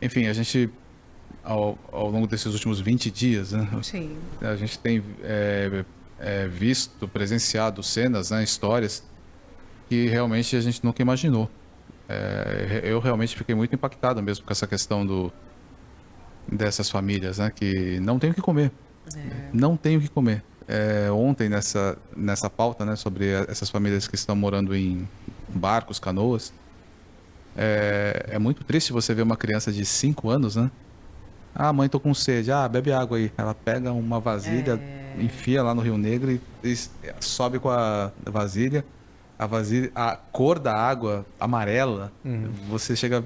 [0.00, 0.70] enfim, a gente,
[1.42, 4.16] ao, ao longo desses últimos 20 dias, né, Sim.
[4.40, 5.84] a gente tem é,
[6.20, 9.02] é, visto, presenciado cenas, né, histórias
[9.88, 11.50] que realmente a gente nunca imaginou.
[12.08, 15.32] É, eu realmente fiquei muito impactado mesmo com essa questão do,
[16.50, 18.70] dessas famílias, né, que não tem o que comer.
[19.52, 20.42] Não tem o que comer.
[20.68, 25.06] É, ontem, nessa, nessa pauta né, sobre a- essas famílias que estão morando em
[25.54, 26.52] barcos, canoas,
[27.56, 30.70] é, é muito triste você ver uma criança de 5 anos, né?
[31.54, 32.52] Ah, mãe, tô com sede.
[32.52, 33.32] Ah, bebe água aí.
[33.36, 34.80] Ela pega uma vasilha,
[35.18, 36.76] enfia lá no Rio Negro e, e
[37.20, 38.84] sobe com a vasilha.
[39.36, 42.12] A vasilha, a cor da água amarela,
[42.68, 43.24] você chega,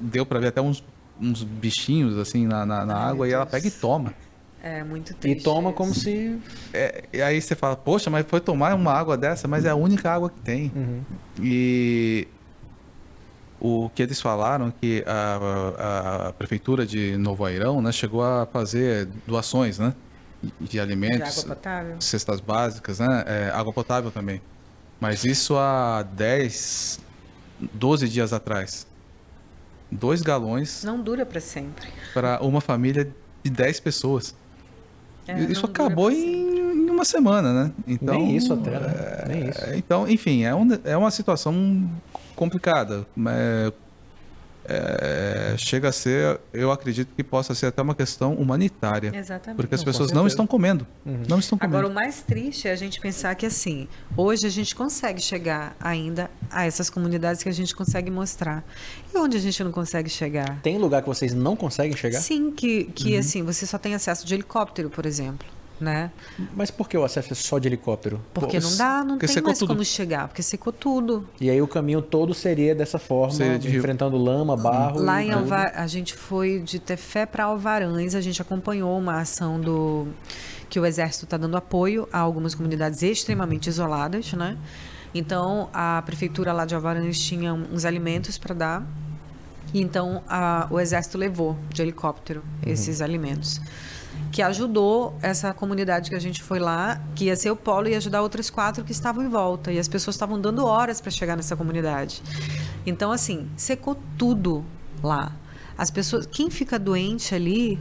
[0.00, 0.84] deu para ver até uns,
[1.20, 4.14] uns bichinhos assim na, na, na água e ela pega e toma.
[4.62, 5.42] É muito E triste.
[5.44, 5.76] toma isso.
[5.76, 6.38] como se.
[6.72, 9.74] É, e aí você fala, poxa, mas foi tomar uma água dessa, mas é a
[9.74, 10.70] única água que tem.
[11.40, 12.28] E
[13.58, 19.06] o que eles falaram que a, a prefeitura de Novo Airão, né, chegou a fazer
[19.26, 19.94] doações, né,
[20.42, 21.96] de De alimentos, água potável?
[22.00, 24.40] cestas básicas, né, é, água potável também.
[25.00, 27.00] Mas isso há 10,
[27.74, 28.86] 12 dias atrás.
[29.90, 31.88] Dois galões Não dura para sempre.
[32.14, 33.10] para uma família
[33.42, 34.34] de 10 pessoas.
[35.26, 37.72] É, isso acabou em, em uma semana, né?
[37.86, 39.24] Então, Nem isso até, né?
[39.28, 39.64] Nem isso.
[39.64, 41.88] é, Então, enfim, é, um, é uma situação
[42.34, 43.06] complicada.
[43.14, 43.72] Mas,
[44.64, 49.12] é, chega a ser, eu acredito que possa ser até uma questão humanitária.
[49.14, 49.56] Exatamente.
[49.56, 50.86] Porque as pessoas não estão comendo.
[51.04, 51.76] Não estão comendo.
[51.76, 55.76] Agora, o mais triste é a gente pensar que, assim, hoje a gente consegue chegar
[55.80, 58.64] ainda a essas comunidades que a gente consegue mostrar.
[59.12, 60.60] E onde a gente não consegue chegar?
[60.62, 62.20] Tem lugar que vocês não conseguem chegar?
[62.20, 65.46] Sim, que, que assim, você só tem acesso de helicóptero, por exemplo,
[65.80, 66.10] né?
[66.54, 68.20] Mas por que o acesso é só de helicóptero?
[68.34, 69.68] Porque Pô, não dá, não tem mais tudo.
[69.68, 71.26] como chegar, porque secou tudo.
[71.40, 73.78] E aí o caminho todo seria dessa forma, Seria de rio.
[73.78, 75.00] enfrentando lama, barro.
[75.00, 75.32] Lá em.
[75.32, 80.08] Alvar, a gente foi de Tefé para Alvarães, a gente acompanhou uma ação do
[80.68, 84.56] que o exército está dando apoio a algumas comunidades extremamente isoladas, né?
[85.14, 88.86] Então a prefeitura lá de Alvarães tinha uns alimentos para dar
[89.72, 93.60] E então a- o exército levou de helicóptero esses alimentos.
[94.32, 97.94] Que ajudou essa comunidade que a gente foi lá, que ia ser o polo e
[97.94, 99.72] ajudar outras quatro que estavam em volta.
[99.72, 102.22] E as pessoas estavam dando horas para chegar nessa comunidade.
[102.86, 104.64] Então, assim, secou tudo
[105.02, 105.32] lá.
[105.76, 106.26] As pessoas.
[106.26, 107.78] Quem fica doente ali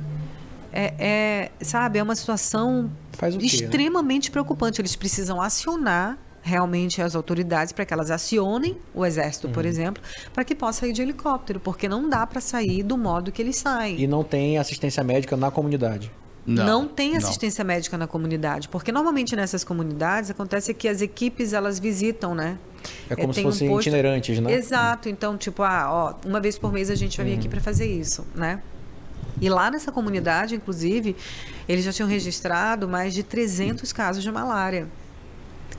[0.72, 3.38] é, é, sabe, é uma situação quê, né?
[3.44, 4.82] extremamente preocupante.
[4.82, 9.54] Eles precisam acionar realmente as autoridades para que elas acionem o exército, Uhum.
[9.54, 10.02] por exemplo,
[10.34, 13.58] para que possa ir de helicóptero, porque não dá para sair do modo que eles
[13.58, 14.00] saem.
[14.00, 16.12] E não tem assistência médica na comunidade.
[16.52, 21.80] Não, tem assistência médica na comunidade, porque normalmente nessas comunidades acontece que as equipes elas
[21.80, 22.58] visitam, né?
[23.10, 24.54] É como se tem um fossem posto- itinerantes, né?
[24.54, 25.10] Exato.
[25.10, 25.88] Então, tipo, ah,
[26.24, 27.52] ó, uma vez por mês a gente vai vir aqui Uhum.
[27.52, 28.62] para fazer isso, né?
[29.42, 31.16] E lá nessa comunidade, inclusive,
[31.68, 34.88] eles já tinham registrado mais de 300 casos de malária.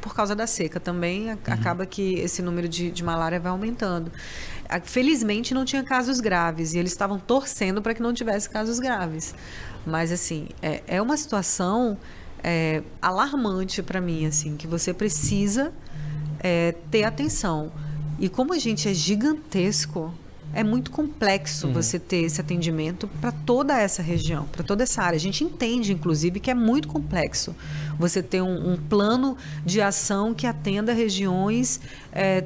[0.01, 4.11] Por causa da seca também, a- acaba que esse número de, de malária vai aumentando.
[4.69, 8.79] A- Felizmente não tinha casos graves e eles estavam torcendo para que não tivesse casos
[8.79, 9.35] graves.
[9.87, 11.99] Mas, assim, é, é uma situação
[12.43, 15.73] é, alarmante para mim, assim, que você precisa
[16.39, 17.71] é, ter atenção.
[18.19, 20.13] E como a gente é gigantesco,
[20.55, 25.17] é muito complexo você ter esse atendimento para toda essa região, para toda essa área.
[25.17, 27.55] A gente entende, inclusive, que é muito complexo
[27.99, 31.81] você ter um, um plano de ação que atenda regiões,
[32.13, 32.45] é,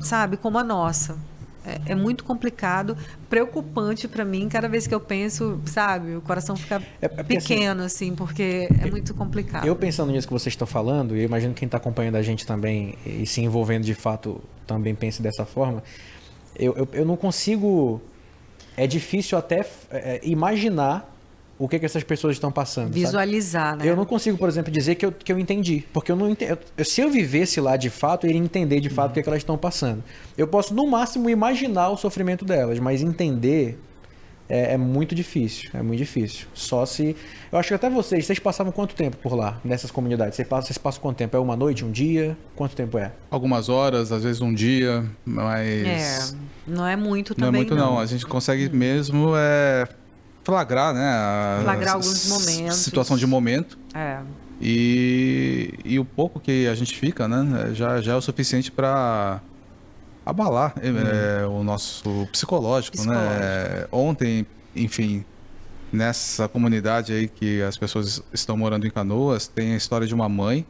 [0.00, 1.16] sabe, como a nossa.
[1.64, 2.96] É, é muito complicado,
[3.28, 4.48] preocupante para mim.
[4.48, 8.68] Cada vez que eu penso, sabe, o coração fica É- é assim, pequeno, assim, porque
[8.80, 9.66] é muito complicado.
[9.66, 12.22] Eu pensando nisso que vocês estão falando, e eu imagino que quem está acompanhando a
[12.22, 15.82] gente também e se envolvendo de fato também pense dessa forma,
[16.58, 18.00] eu, eu, eu não consigo.
[18.76, 21.14] É difícil até é, imaginar
[21.58, 22.88] o que, que essas pessoas estão passando.
[22.88, 23.00] sabe?
[23.00, 23.88] Visualizar, né?
[23.88, 25.84] Eu não consigo, por exemplo, dizer que eu, que eu entendi.
[25.92, 26.58] Porque eu não entendo.
[26.84, 29.28] Se eu vivesse lá de fato, eu iria entender de fato o que, é que
[29.28, 30.02] elas estão passando.
[30.36, 33.78] Eu posso, no máximo, imaginar o sofrimento delas, mas entender
[34.48, 35.70] é, é muito difícil.
[35.74, 36.46] É muito difícil.
[36.54, 37.14] Só se.
[37.52, 40.36] Eu acho que até vocês, vocês passavam quanto tempo por lá, nessas comunidades?
[40.36, 41.36] Vocês passam, vocês passam quanto tempo?
[41.36, 42.36] É uma noite, um dia?
[42.56, 43.12] Quanto tempo é?
[43.30, 45.66] Algumas horas, às vezes um dia, mas.
[45.86, 46.18] É,
[46.66, 47.98] não é muito Não é também, muito não.
[47.98, 49.86] A gente consegue mesmo é,
[50.44, 51.00] flagrar, né?
[51.04, 52.76] a- Flagrar alguns momentos.
[52.76, 53.78] Situação de momento.
[53.94, 54.18] É.
[54.60, 57.70] E, e o pouco que a gente fica, né?
[57.74, 59.40] Já, já é o suficiente para
[60.30, 63.02] abalar é, o nosso psicológico, né?
[63.04, 63.88] Psicológico.
[63.96, 65.24] Ontem, enfim,
[65.92, 70.28] nessa comunidade aí que as pessoas estão morando em Canoas, tem a história de uma
[70.28, 70.66] mãe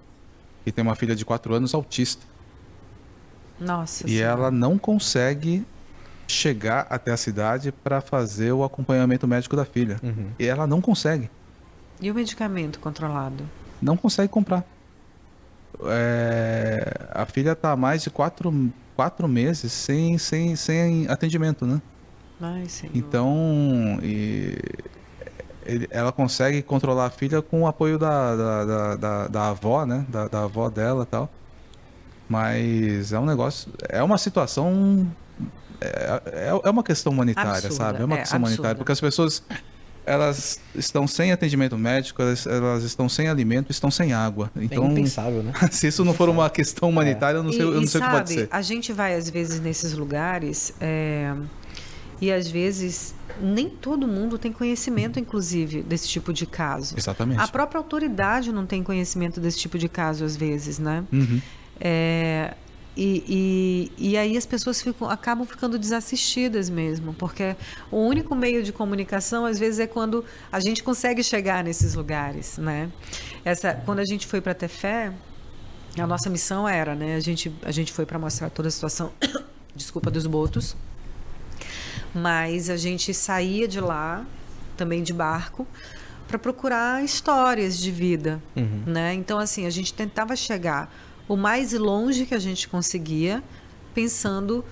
[0.64, 2.24] que tem uma filha de 4 anos autista.
[3.58, 4.30] Nossa E Senhora.
[4.32, 5.66] ela não consegue
[6.28, 10.00] chegar até a cidade para fazer o acompanhamento médico da filha.
[10.38, 11.30] E ela não consegue.
[12.00, 13.44] E o medicamento controlado?
[13.82, 14.64] Não consegue comprar.
[15.86, 18.52] É, a filha está há mais de quatro,
[18.98, 21.80] quatro meses sem, sem, sem atendimento, né?
[22.40, 22.64] Ai.
[22.92, 24.58] Então, e-
[25.88, 30.04] ela consegue controlar a filha com o apoio da, da, da, da- da avó, né?
[30.08, 31.30] Da, da avó dela e tal.
[32.28, 35.06] Mas é um negócio, é uma situação,
[35.80, 38.02] é, é- é uma questão humanitária, Absurda, sabe?
[38.02, 38.78] É uma é, questão humanitária, absurda.
[38.78, 39.44] porque as pessoas,
[40.08, 44.50] elas estão sem atendimento médico, elas, elas estão sem alimento, estão sem água.
[44.56, 45.52] Então, é impensável, né?
[45.70, 48.00] se isso não for uma questão humanitária, eu não sei, eu E- não e sei
[48.00, 48.48] o que pode sabe, ser.
[48.50, 51.34] A gente vai às vezes nesses lugares é,
[52.20, 56.94] e às vezes nem todo mundo tem conhecimento, inclusive, desse tipo de caso.
[56.96, 57.40] Exatamente.
[57.40, 61.04] A própria autoridade não tem conhecimento desse tipo de caso às vezes, né?
[61.12, 61.40] Uhum.
[61.80, 62.54] É,
[63.00, 63.22] e,
[63.96, 67.54] e, e aí as pessoas ficam, acabam ficando desassistidas mesmo, porque
[67.92, 72.58] o único meio de comunicação, às vezes, é quando a gente consegue chegar nesses lugares,
[72.58, 72.90] né?
[73.44, 75.12] Essa, quando a gente foi para Tefé,
[75.96, 77.14] a nossa missão era, né?
[77.14, 79.12] A gente, a gente foi para mostrar toda a situação,
[79.76, 80.76] desculpa, dos botos,
[82.12, 84.26] mas a gente saía de lá,
[84.76, 85.68] também de barco,
[86.26, 88.42] para procurar histórias de vida,
[88.84, 89.14] né?
[89.14, 90.92] Então, assim, a gente tentava chegar
[91.28, 93.42] o mais longe que a gente conseguia,
[93.94, 94.64] pensando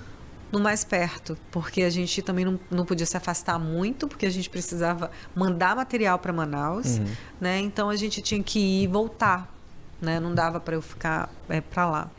[0.51, 4.31] no mais perto, porque a gente também não, não podia se afastar muito, porque a
[4.31, 7.01] gente precisava mandar material para Manaus,
[7.41, 7.61] né?
[7.61, 9.53] Então a gente tinha que ir e voltar,
[10.01, 10.19] né?
[10.21, 12.11] Não dava para eu ficar é, para lá.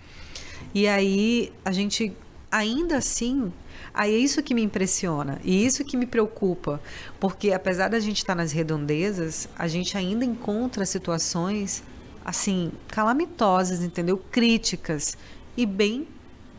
[0.74, 2.16] E aí a gente
[2.52, 3.52] ainda assim,
[3.94, 6.82] aí é isso que me impressiona e isso que me preocupa,
[7.20, 11.84] porque apesar da gente estar nas redondezas, a gente ainda encontra situações
[12.28, 14.18] assim calamitosas, entendeu?
[14.32, 15.18] Críticas
[15.56, 16.08] e bem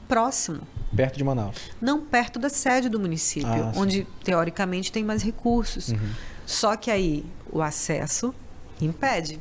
[0.09, 0.63] próximo,
[0.97, 1.57] Perto de Manaus.
[1.81, 3.79] não perto da sede do município, Ah, sim.
[3.81, 5.95] onde teoricamente tem mais recursos.
[6.47, 8.35] Só que aí o acesso
[8.81, 9.39] impede.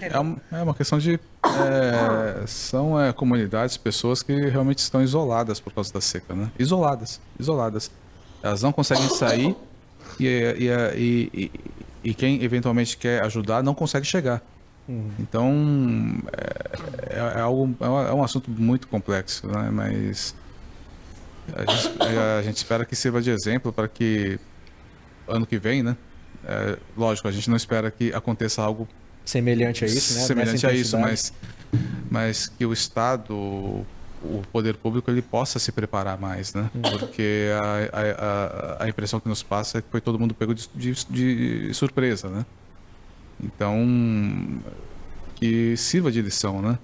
[0.00, 1.18] É, um- é uma questão de.
[1.44, 6.50] é, são é, comunidades, pessoas que realmente estão isoladas por causa da seca, né?
[6.58, 7.90] Isoladas, isoladas.
[8.42, 9.56] Elas não conseguem sair
[10.20, 11.50] e, e, e,
[12.04, 14.42] e- quem eventualmente quer ajudar não consegue chegar.
[15.18, 15.50] Então,
[17.10, 19.70] é, é- é algo, é um- é um assunto muito complexo, né?
[19.72, 20.34] Mas
[21.54, 24.38] a gente, é, a gente espera que sirva de exemplo para que
[25.26, 25.96] ano que vem, né?
[26.46, 28.86] É, lógico, a gente não espera que aconteça algo
[29.24, 30.20] Semelhante a isso, né?
[30.26, 31.32] semelhante a isso, mas,
[32.10, 33.86] mas que o Estado,
[34.24, 36.70] o poder público, ele possa se preparar mais, né?
[36.98, 37.48] Porque
[37.92, 40.94] a, a, a, impressão que nos passa é que foi todo mundo pego de, de,
[41.10, 42.46] de surpresa, né?
[43.42, 44.62] Então,
[45.34, 46.78] que sirva de lição, né?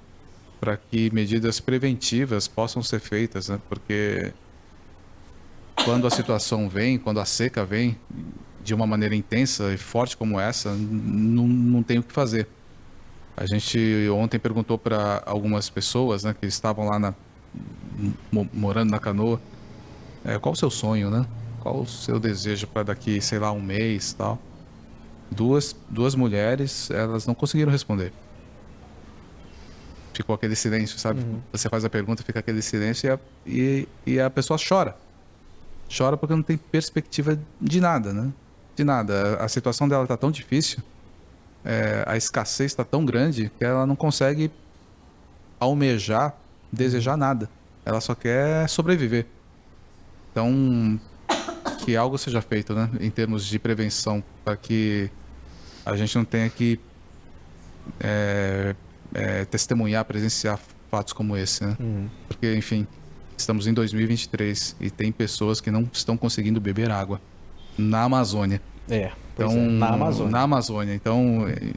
[0.61, 3.59] Para que medidas preventivas possam ser feitas, né?
[3.69, 4.33] Porque
[5.85, 7.97] quando a situação vem, quando a seca vem
[8.63, 12.47] de uma maneira intensa e forte como essa, não, não tem o que fazer.
[13.37, 17.15] A gente ontem perguntou para algumas pessoas, né, que estavam lá na,
[18.53, 19.41] morando na canoa,
[20.25, 21.27] é, qual o seu sonho, né?
[21.61, 24.39] Qual o seu desejo para daqui, sei lá, um mês, tal?
[25.31, 28.13] Duas, duas mulheres, elas não conseguiram responder.
[30.15, 31.25] Ficou aquele silêncio, sabe?
[31.53, 34.97] Você faz a pergunta, fica aquele silêncio e a, e, e a pessoa chora
[35.97, 38.33] chora porque não tem perspectiva de nada, né?
[38.77, 39.37] De nada.
[39.37, 40.79] A situação dela tá tão difícil,
[41.65, 44.51] é, a escassez está tão grande que ela não consegue
[45.59, 46.35] almejar,
[46.73, 47.51] desejar nada.
[47.85, 49.27] Ela só quer sobreviver.
[50.31, 51.01] Então,
[51.85, 52.91] que algo seja feito, né?
[53.01, 55.11] Em termos de prevenção, para que
[55.85, 56.79] a gente não tenha que
[57.99, 58.75] é,
[59.15, 60.59] é, testemunhar, presenciar
[60.91, 61.77] fatos como esse, né?
[62.29, 62.87] Porque, enfim,
[63.37, 67.21] estamos em 2023 e tem pessoas que não estão conseguindo beber água
[67.77, 68.61] na Amazônia.
[68.89, 70.33] É, Então, é, na Amazônia.
[70.33, 70.95] Na Amazônia.
[70.95, 71.73] Então, é,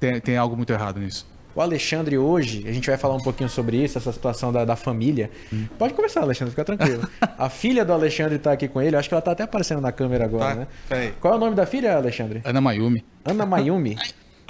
[0.00, 1.26] tem, tem algo muito errado nisso.
[1.56, 4.76] O Alexandre hoje, a gente vai falar um pouquinho sobre isso, essa situação da, da
[4.76, 5.30] família.
[5.78, 7.08] Pode conversar, Alexandre, fica tranquilo.
[7.38, 9.80] a filha do Alexandre tá aqui com ele, eu acho que ela tá até aparecendo
[9.80, 10.66] na câmera agora, Tá, né?
[10.86, 11.12] peraí.
[11.18, 12.42] Qual é o nome da filha, Alexandre?
[12.44, 13.02] Ana Mayumi.
[13.24, 13.96] Ana Mayumi.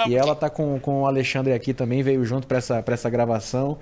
[0.07, 3.09] E ela tá com, com o Alexandre aqui também, veio junto para essa, pra essa
[3.09, 3.79] gravação.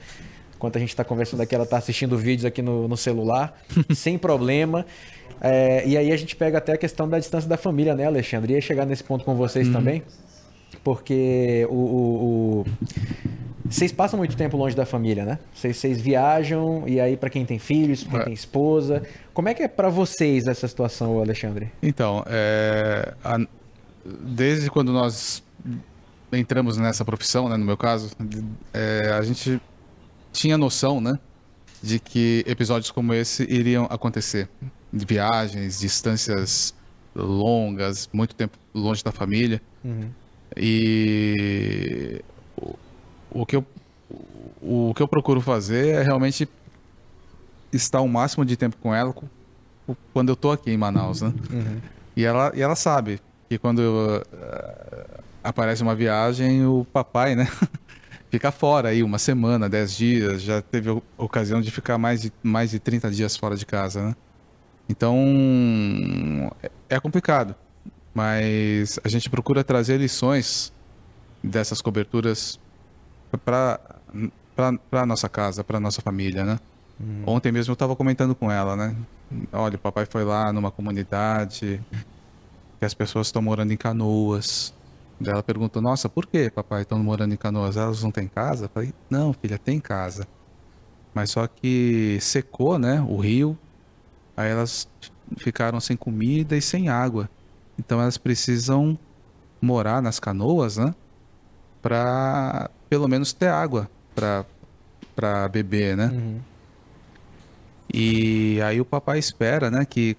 [0.54, 3.60] Enquanto a gente tá conversando aqui, ela tá assistindo vídeos aqui no, no celular,
[3.92, 4.86] sem problema.
[5.40, 8.52] É, e aí a gente pega até a questão da distância da família, né, Alexandre?
[8.52, 10.04] Ia chegar nesse ponto com vocês também,
[10.80, 12.64] porque o, o- o-
[13.68, 15.38] Vocês passam muito tempo longe da família, né?
[15.54, 18.24] Vocês, vocês viajam, e aí para quem tem filhos, quem É.
[18.24, 19.02] tem esposa.
[19.32, 21.72] Como é que é para vocês essa situação, Alexandre?
[21.82, 23.38] Então, é, a-
[24.04, 25.42] desde quando nós
[26.32, 28.10] entramos nessa profissão, né, no meu caso,
[28.72, 29.60] é, a gente
[30.32, 31.14] tinha noção, né,
[31.82, 34.48] de que episódios como esse iriam acontecer.
[34.92, 36.72] De viagens, distâncias
[37.14, 39.60] longas, muito tempo longe da família.
[40.56, 42.22] E
[43.30, 43.64] o, que eu
[44.62, 46.48] o que eu procuro fazer é realmente
[47.72, 49.14] estar o máximo de tempo com ela
[50.12, 51.32] quando eu tô aqui em Manaus, né?
[52.16, 53.82] E ela, e ela sabe que quando
[54.32, 57.48] eh, aparece uma viagem, o papai, né?
[58.30, 60.40] Fica fora aí uma semana, dez dias.
[60.42, 64.08] Já teve o- ocasião de ficar mais de, mais de 30 dias fora de casa,
[64.08, 64.14] né?
[64.88, 65.16] Então,
[66.62, 67.54] é- é complicado.
[68.14, 70.72] Mas a gente procura trazer lições
[71.42, 72.58] dessas coberturas
[73.44, 73.80] para
[74.90, 76.60] para nossa casa, para nossa família, né?
[77.26, 78.94] Ontem mesmo eu estava comentando com ela, né?
[79.52, 81.82] Olha, o papai foi lá numa comunidade
[82.78, 84.72] que as pessoas estão morando em canoas.
[85.24, 87.76] Ela perguntou: Nossa, por que, papai, estão morando em canoas?
[87.76, 88.66] Elas não têm casa?
[88.66, 90.26] Eu falei: Não, filha, tem casa.
[91.12, 93.04] Mas só que secou, né?
[93.08, 93.58] O rio.
[94.36, 94.88] Aí elas
[95.38, 97.28] ficaram sem comida e sem água.
[97.78, 98.98] Então elas precisam
[99.60, 100.94] morar nas canoas, né?
[101.82, 106.40] Para pelo menos ter água para beber, né?
[107.92, 110.16] E aí o papai espera, né, que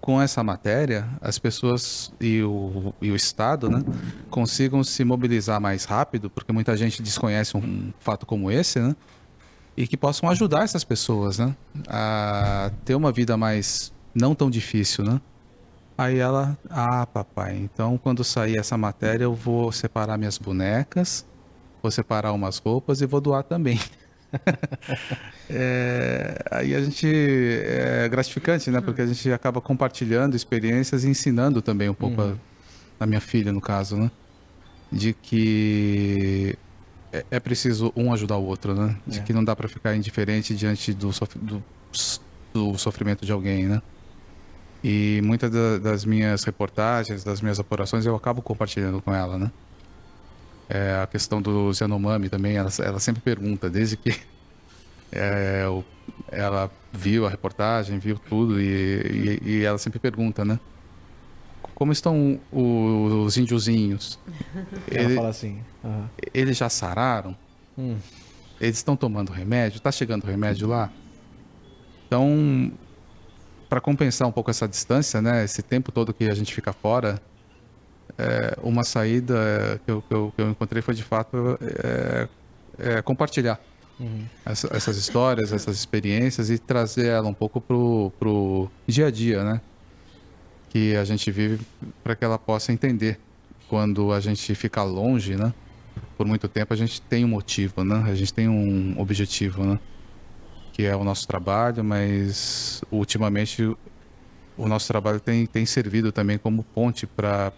[0.00, 3.82] com essa matéria as pessoas e o, e o Estado, né,
[4.28, 8.96] consigam se mobilizar mais rápido, porque muita gente desconhece um fato como esse, né?
[9.76, 11.54] E que possam ajudar essas pessoas, né,
[11.88, 15.20] a ter uma vida mais não tão difícil, né?
[16.02, 21.24] Aí ela, ah, papai, então quando sair essa matéria eu vou separar minhas bonecas,
[21.80, 23.78] vou separar umas roupas e vou doar também.
[25.54, 28.80] É, aí a gente é gratificante, né?
[28.80, 32.34] Porque a gente acaba compartilhando experiências e ensinando também um pouco a,
[32.98, 34.10] a minha filha, no caso, né?
[34.90, 36.56] De que
[37.12, 38.96] é, é preciso um ajudar o outro, né?
[39.06, 41.62] De que não dá para ficar indiferente diante do, do,
[42.54, 43.82] do sofrimento de alguém, né?
[44.84, 49.50] E muitas da- das minhas reportagens, das minhas apurações, eu acabo compartilhando com ela, né?
[50.68, 54.10] É, a questão do Yanomami também, ela, ela sempre pergunta, desde que
[55.12, 55.64] é,
[56.30, 60.58] ela viu a reportagem, viu tudo, e, e- e ela sempre pergunta, né?
[61.74, 64.18] Como estão os índiozinhos?
[64.90, 65.60] Ela Ele- fala assim.
[65.84, 66.08] aham.
[66.32, 67.36] eles já sararam?
[67.76, 67.96] Hum.
[68.60, 69.78] Eles estão tomando remédio?
[69.78, 70.90] Está chegando remédio lá?
[72.06, 72.70] Então,
[73.72, 77.18] para compensar um pouco essa distância, né, esse tempo todo que a gente fica fora,
[78.18, 82.28] é, uma saída é, que, eu, que, eu, que eu encontrei foi de fato é,
[82.78, 83.58] é compartilhar
[84.44, 89.42] essa- essas histórias, essas experiências e trazer ela um pouco pro, pro dia a dia,
[89.42, 89.58] né?
[90.68, 91.64] Que a gente vive
[92.04, 93.18] para que ela possa entender
[93.70, 95.54] quando a gente fica longe, né?
[96.18, 98.04] Por muito tempo a gente tem um motivo, né?
[98.06, 99.78] A gente tem um objetivo, né?
[100.72, 103.62] Que é o nosso trabalho, mas ultimamente
[104.56, 107.50] o nosso trabalho tem, tem servido também como ponte para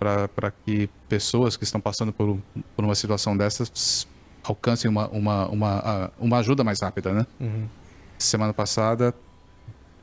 [0.65, 2.39] que pessoas que estão passando por,
[2.77, 4.07] por uma situação dessas
[4.43, 7.27] alcancem uma, uma, uma, a- uma ajuda mais rápida, né?
[8.19, 9.15] Semana passada,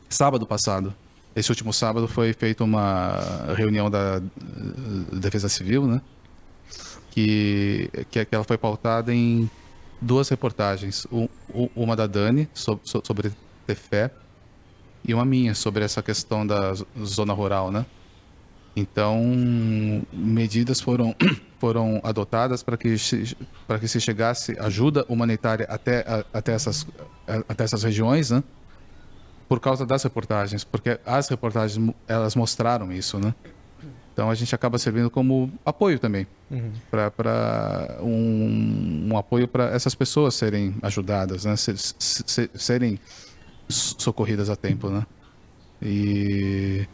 [0.10, 0.94] sábado passado,
[1.36, 3.14] esse último sábado foi feita uma
[3.56, 4.22] reunião da
[5.14, 6.02] Defesa Civil, né?
[7.12, 9.50] Que, que, que ela foi pautada em
[10.02, 11.06] duas reportagens.
[11.12, 13.32] Um- um- uma da Dani, so- so- sobre
[13.68, 14.12] ter fé,
[15.08, 16.74] e uma minha, sobre essa questão da
[17.04, 17.86] zona rural, né?
[18.76, 19.22] Então,
[20.14, 21.16] medidas foram,
[21.60, 22.96] foram adotadas para que,
[23.68, 26.88] para que se chegasse ajuda humanitária até, até, essas,
[27.50, 28.44] até essas regiões, né?
[29.50, 33.36] Por causa das reportagens, porque as reportagens elas mostraram isso, né?
[34.14, 36.28] Então a gente acaba servindo como apoio também,
[36.92, 41.56] para um, um apoio para essas pessoas serem ajudadas, né?
[41.56, 43.00] Se- se- se- serem
[43.70, 45.06] socorridas a tempo, né?
[45.82, 46.86] E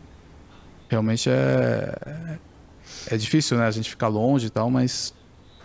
[0.90, 2.38] realmente é
[3.12, 3.66] é difícil, né?
[3.66, 5.14] A gente ficar longe e tal, mas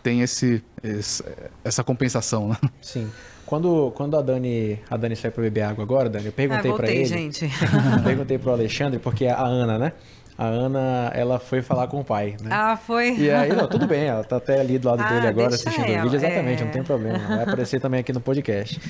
[0.02, 1.22] tem esse, esse-
[1.64, 2.56] essa compensação, né?
[2.80, 3.08] Sim.
[3.46, 6.72] Quando, quando a Dani a Dani saiu para beber água agora, Dani, eu Ah, perguntei
[6.72, 7.04] para voltei, ele.
[7.06, 7.48] gente.
[8.02, 9.92] perguntei pro Alexandre, porque a Ana, né?
[10.36, 12.48] A Ana, ela foi falar com o pai, né?
[12.50, 13.14] Ah, foi?
[13.16, 15.84] E aí, não, tudo bem, ela tá até ali do lado Ah, dele agora assistindo
[15.84, 16.64] o ela, vídeo, exatamente, é.
[16.64, 18.80] não tem problema, vai aparecer também aqui no podcast.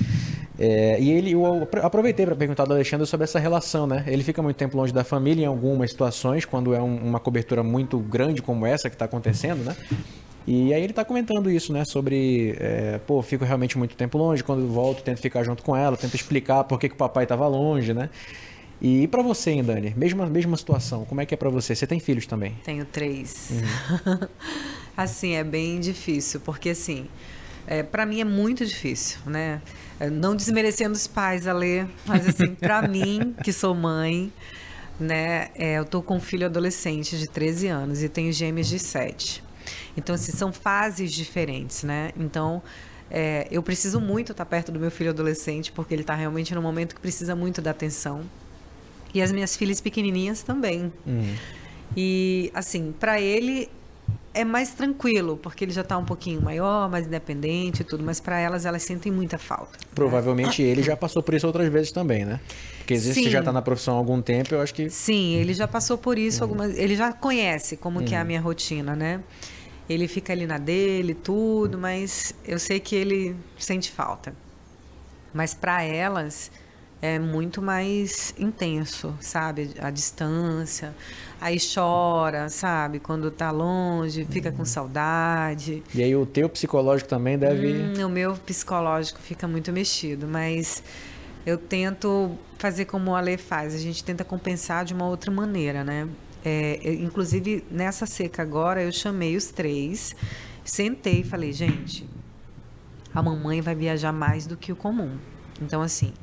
[0.57, 4.03] É, e ele, eu apro- aproveitei para perguntar do Alexandre sobre essa relação, né?
[4.07, 7.61] Ele fica muito tempo longe da família em algumas situações, quando é um- uma cobertura
[7.61, 9.75] muito grande como essa que está acontecendo, né?
[10.47, 11.83] E aí ele tá comentando isso, né?
[11.85, 15.97] Sobre, é, pô, fico realmente muito tempo longe, quando volto tento ficar junto com ela,
[15.97, 18.09] tento explicar por que, que o papai tava longe, né?
[18.83, 19.93] E para você, hein, Dani?
[19.95, 21.73] Mesma, mesma situação, como é que é para você?
[21.73, 22.53] Você tem filhos também?
[22.65, 23.51] Tenho três.
[23.51, 24.27] Uhum.
[24.97, 27.07] assim, é bem difícil, porque assim,
[27.65, 29.61] é, para mim é muito difícil, né?
[29.97, 34.33] É, Não desmerecendo os pais a ler, mas assim, para mim, que sou mãe,
[34.99, 35.47] né?
[35.55, 39.41] é, eu tô com um filho adolescente de 13 anos e tenho gêmeos de 7.
[39.95, 42.11] Então, assim, são fases diferentes, né?
[42.19, 42.61] Então,
[43.09, 46.61] é, eu preciso muito estar perto do meu filho adolescente, porque ele está realmente num
[46.61, 48.25] momento que precisa muito da atenção.
[49.13, 50.91] E as minhas filhas pequenininhas também.
[51.95, 53.69] E, assim, para ele
[54.33, 58.19] é mais tranquilo, porque ele já está um pouquinho maior, mais independente e tudo, mas
[58.19, 59.77] para elas, elas sentem muita falta.
[59.93, 62.39] Provavelmente ele já passou por isso outras vezes também, né?
[62.79, 63.29] Porque você Sim.
[63.29, 64.89] já tá na profissão há algum tempo, eu acho que.
[64.89, 66.75] Sim, ele já passou por isso algumas.
[66.77, 69.21] Ele já conhece como que é a minha rotina, né?
[69.87, 74.33] Ele fica ali na dele, tudo, mas eu sei que ele sente falta.
[75.33, 76.51] Mas para elas
[77.03, 79.71] é muito mais intenso, sabe?
[79.81, 80.95] A distância.
[81.41, 82.97] Aí chora, sabe?
[82.97, 85.83] Quando tá longe, fica com saudade.
[85.93, 87.73] E aí o teu psicológico também deve.
[87.73, 90.81] Hum, o meu psicológico fica muito mexido, mas
[91.45, 95.83] eu tento fazer como o Ale faz, a gente tenta compensar de uma outra maneira,
[95.83, 96.07] né?
[96.45, 100.15] É, eu- inclusive, nessa seca agora, eu chamei os três,
[100.63, 102.07] sentei e falei, gente,
[103.13, 105.17] a mamãe vai viajar mais do que o comum.
[105.61, 106.13] Então, assim,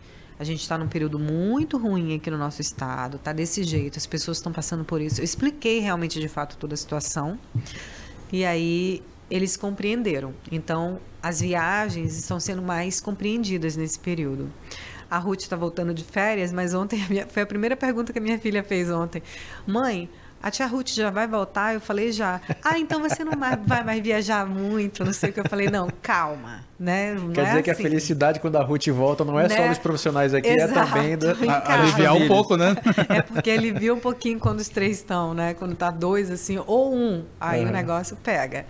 [0.41, 4.07] a gente está num período muito ruim aqui no nosso estado, tá desse jeito, as
[4.07, 5.21] pessoas estão passando por isso.
[5.21, 7.39] Eu expliquei realmente, de fato, toda a situação.
[8.33, 10.33] E aí eles compreenderam.
[10.51, 14.51] Então, as viagens estão sendo mais compreendidas nesse período.
[15.11, 18.19] A Ruth está voltando de férias, mas ontem a minha- foi a primeira pergunta que
[18.19, 19.23] a minha filha fez ontem.
[19.67, 20.09] Mãe,
[20.43, 21.75] a tia Ruth já vai voltar?
[21.75, 22.41] Eu falei já.
[22.65, 25.41] Ah, então você não mais- vai mais viajar muito, não sei o que.
[25.41, 27.15] Eu falei, não, calma, né?
[27.15, 27.83] Não Quer é dizer que a assim.
[27.83, 29.69] felicidade quando a Ruth volta não é só Né?
[29.69, 30.79] dos profissionais aqui, Exato.
[30.79, 31.33] é também da.
[31.53, 32.75] A- aliviar um pouco, né?
[33.09, 35.55] É porque ele viu um pouquinho quando os três estão, né?
[35.55, 38.65] Quando tá dois, assim, ou um, aí o negócio pega.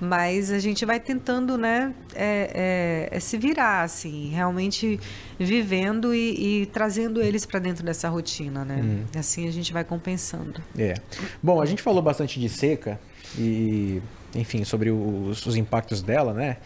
[0.00, 4.98] Mas a gente vai tentando, né, é, é- é se virar, assim, realmente
[5.38, 9.04] vivendo e, e trazendo eles para dentro dessa rotina, né?
[9.18, 10.60] Assim a gente vai compensando.
[10.78, 10.94] É.
[11.42, 12.98] Bom, a gente falou bastante de seca
[13.38, 14.02] e
[14.34, 16.56] enfim, sobre os, os impactos dela, né?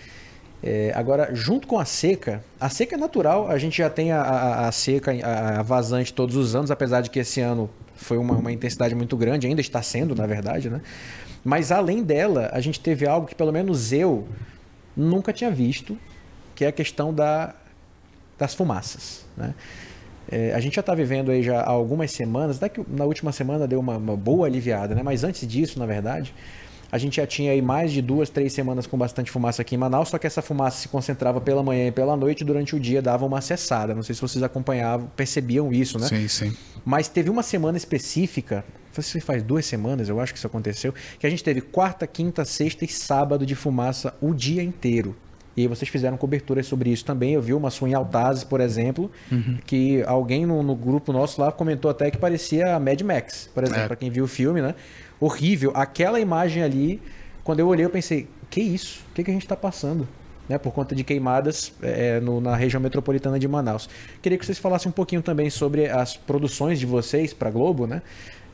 [0.62, 4.20] É, agora, junto com a seca, a seca é natural, a gente já tem a,
[4.20, 8.34] a, a seca, a, vazante todos os anos, apesar de que esse ano foi uma,
[8.34, 10.80] uma intensidade muito grande, ainda está sendo, na verdade, né?
[11.44, 14.26] Mas além dela, a gente teve algo que pelo menos eu
[14.96, 15.96] nunca tinha visto,
[16.56, 17.54] que é a questão da,
[18.36, 19.54] das fumaças, né?
[20.30, 23.32] É, a gente já está vivendo aí já há algumas semanas, até que na última
[23.32, 25.02] semana deu uma, uma boa aliviada, né?
[25.02, 26.34] Mas antes disso, na verdade,
[26.90, 29.78] a gente já tinha aí mais de duas, três semanas com bastante fumaça aqui em
[29.78, 33.00] Manaus, só que essa fumaça se concentrava pela manhã e pela noite, durante o dia
[33.00, 33.94] dava uma cessada.
[33.94, 36.06] Não sei se vocês acompanhavam, percebiam isso, né?
[36.06, 36.56] Sim, sim.
[36.84, 38.64] Mas teve uma semana específica,
[38.96, 41.60] não sei se faz duas semanas, eu acho que isso aconteceu, que a gente teve
[41.60, 45.14] quarta, quinta, sexta e sábado de fumaça o dia inteiro.
[45.60, 47.32] E vocês fizeram cobertura sobre isso também.
[47.32, 49.10] Eu vi uma sua em Altazes, por exemplo,
[49.66, 53.82] que alguém no, no grupo nosso lá comentou até que parecia Mad Max, por exemplo,
[53.82, 53.86] É.
[53.86, 54.74] para quem viu o filme, né?
[55.18, 55.72] Horrível.
[55.74, 57.02] Aquela imagem ali,
[57.42, 59.02] quando eu olhei, eu pensei, que isso?
[59.10, 60.06] O que, que a gente está passando?
[60.48, 63.86] Né, por conta de queimadas é, no- na região metropolitana de Manaus.
[64.22, 68.00] Queria que vocês falassem um pouquinho também sobre as produções de vocês para Globo, né?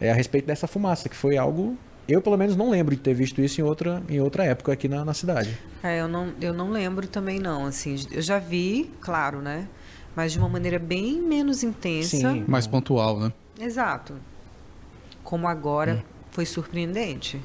[0.00, 1.76] é, a respeito dessa fumaça, que foi algo.
[2.06, 4.88] Eu, pelo menos, não lembro de ter visto isso em outra, em outra época aqui
[4.88, 5.58] na, na cidade.
[5.82, 9.66] É, eu não, eu não lembro também não, assim, eu já vi, claro, né?
[10.14, 12.16] Mas de uma maneira bem menos intensa.
[12.16, 12.44] Sim.
[12.46, 13.32] Mais pontual, né?
[13.58, 14.14] Exato.
[15.22, 17.40] Como agora foi surpreendente.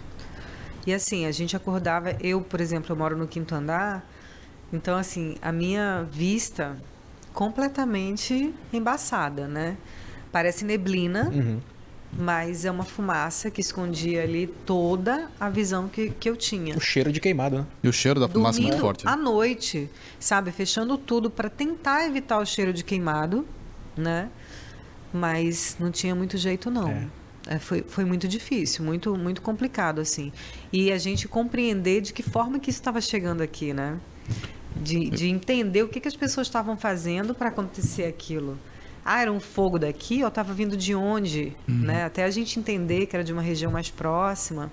[0.85, 4.07] E assim, a gente acordava, eu, por exemplo, eu moro no quinto andar,
[4.71, 6.77] então assim, a minha vista
[7.33, 9.77] completamente embaçada, né?
[10.31, 11.59] Parece neblina, Uhum.
[12.11, 16.75] Mas é uma fumaça que escondia ali toda a visão que, que eu tinha.
[16.75, 17.65] O cheiro de queimado, né?
[17.83, 19.07] E o cheiro da fumaça é muito Dormindo forte.
[19.07, 19.89] à noite,
[20.19, 20.51] sabe?
[20.51, 23.45] Fechando tudo para tentar evitar o cheiro de queimado,
[23.95, 24.29] né?
[25.13, 26.89] Mas não tinha muito jeito, não.
[26.89, 27.07] É.
[27.47, 30.31] É, foi, foi muito difícil, muito, muito complicado, assim.
[30.71, 33.97] E a gente compreender de que forma que isso estava chegando aqui, né?
[34.75, 38.57] De, de entender o que, que as pessoas estavam fazendo para acontecer aquilo.
[39.03, 41.55] Ah, era um fogo daqui ou estava vindo de onde?
[41.67, 42.03] Né?
[42.03, 44.71] Até a gente entender que era de uma região mais próxima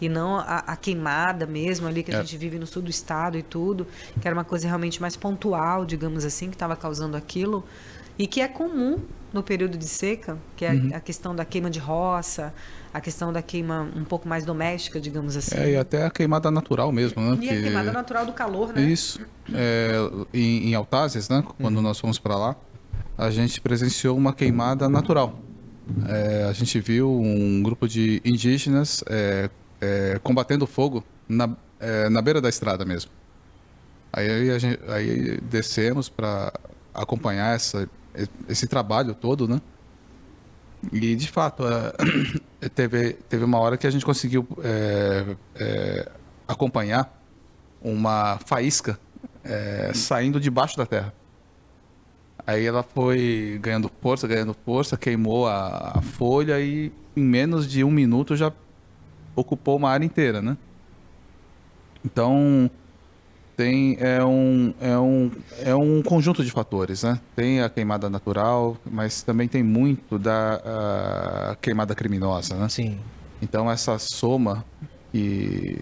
[0.00, 2.20] e não a, a queimada mesmo ali que a É.
[2.20, 3.86] gente vive no sul do estado e tudo,
[4.20, 7.64] que era uma coisa realmente mais pontual, digamos assim, que estava causando aquilo
[8.18, 8.98] e que é comum
[9.32, 12.54] no período de seca, que é a- a questão da queima de roça,
[12.94, 15.54] a questão da queima um pouco mais doméstica, digamos assim.
[15.56, 17.36] É, e até a queimada natural mesmo, né?
[17.42, 18.80] E a Que- queimada natural do calor, né?
[18.82, 19.20] Isso.
[19.52, 19.90] É,
[20.32, 21.44] em, em Altazes, né?
[21.60, 22.56] Quando nós fomos para lá,
[23.18, 25.36] a gente presenciou uma queimada natural.
[26.08, 29.50] É, a gente viu um grupo de indígenas é,
[29.80, 33.10] é, combatendo fogo na, é, na beira da estrada mesmo.
[34.12, 36.52] Aí, a gente, aí descemos para
[36.94, 37.90] acompanhar essa,
[38.48, 39.60] esse trabalho todo, né?
[40.92, 41.64] E de fato,
[42.62, 46.12] é, teve, teve uma hora que a gente conseguiu é, é,
[46.46, 47.20] acompanhar
[47.82, 48.98] uma faísca
[49.42, 51.12] é, saindo debaixo da terra.
[52.48, 57.84] Aí ela foi ganhando força, ganhando força, queimou a, a folha e em menos de
[57.84, 58.50] um minuto já
[59.36, 60.56] ocupou uma área inteira, né?
[62.02, 62.70] Então
[63.54, 67.20] tem é um, é um, é um conjunto de fatores, né?
[67.36, 72.66] Tem a queimada natural, mas também tem muito da queimada criminosa, né?
[72.70, 72.98] Sim.
[73.42, 74.64] Então essa soma
[75.12, 75.80] e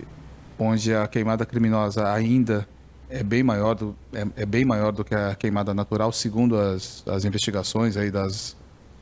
[0.58, 2.66] onde a queimada criminosa ainda
[3.08, 7.04] é bem maior do, é, é bem maior do que a queimada natural, segundo as,
[7.06, 8.56] as investigações aí das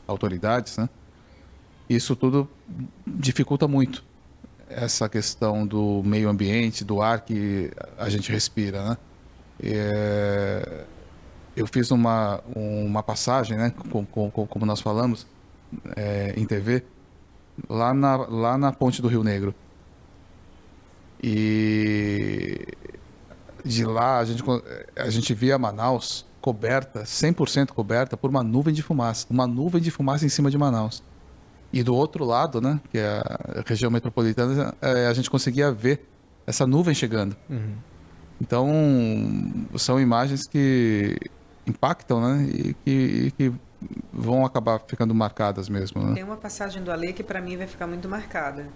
[0.07, 0.89] autoridades, né?
[1.89, 2.49] Isso tudo
[3.07, 4.05] dificulta muito
[4.69, 8.99] essa questão do meio ambiente, do ar que a gente respira, né?
[9.63, 10.85] É,
[11.57, 15.27] eu fiz uma, uma passagem, né, com, com- com- como nós falamos,
[15.97, 16.85] é, em TV,
[17.69, 19.55] lá na, lá na ponte do Rio Negro.
[21.23, 21.74] E
[23.65, 24.43] de lá a gente,
[24.97, 29.27] a gente via Manaus coberta, 100% coberta por uma nuvem de fumaça.
[29.31, 31.03] Uma nuvem de fumaça em cima de Manaus.
[31.73, 36.07] E do outro lado, né, que é a região metropolitana, eh, a gente conseguia ver
[36.47, 37.35] essa nuvem chegando.
[38.41, 38.69] Então,
[39.77, 41.17] são imagens que
[41.67, 43.53] impactam, né, e que, e que
[44.13, 46.15] vão acabar ficando marcadas mesmo, né?
[46.15, 48.69] Tem uma passagem do Ale que para mim vai ficar muito marcada,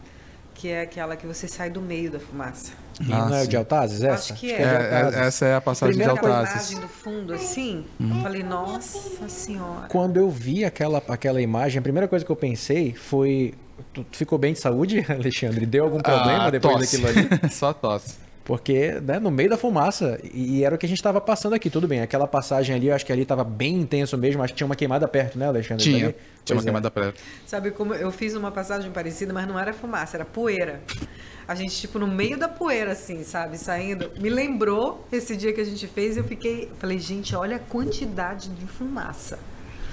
[0.58, 2.72] que é aquela que você sai do meio da fumaça.
[3.10, 3.48] Ah, não é sim.
[3.48, 4.32] de Altazes essa?
[4.32, 4.60] Acho que é.
[4.60, 5.18] É, Altazes.
[5.20, 6.70] é- essa é a passagem Primeira de Aquela Altazes.
[6.72, 9.86] imagem do fundo assim, eu falei, nossa senhora.
[9.88, 13.54] Quando eu vi aquela, aquela imagem, a primeira coisa que eu pensei foi.
[13.94, 15.64] Tu tu ficou bem de saúde, Alexandre?
[15.64, 17.00] Deu algum problema Ah, depois tosse.
[17.00, 17.50] daquilo ali?
[17.54, 18.16] Só tosse.
[18.48, 21.68] Porque, né, no meio da fumaça, e era o que a gente estava passando aqui,
[21.68, 22.00] tudo bem.
[22.00, 24.74] Aquela passagem ali, eu acho que ali estava bem intenso mesmo, acho que tinha uma
[24.74, 25.84] queimada perto, né, Alexandre?
[25.84, 26.14] Tinha,
[26.46, 26.64] tinha uma é.
[26.64, 27.20] queimada perto.
[27.44, 30.80] Sabe como eu fiz uma passagem parecida, mas não era fumaça, era poeira.
[31.46, 34.10] A gente, tipo, no meio da poeira, assim, sabe, saindo.
[34.18, 36.70] Me lembrou esse dia que a gente fez e eu fiquei.
[36.78, 39.38] Falei, gente, olha a quantidade de fumaça.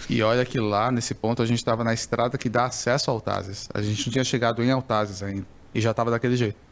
[0.09, 3.13] E olha que lá, nesse ponto, a gente estava na estrada que dá acesso a
[3.13, 3.67] Altazes.
[3.73, 5.45] A gente não tinha chegado em Altazes ainda.
[5.73, 6.64] E já estava daquele jeito.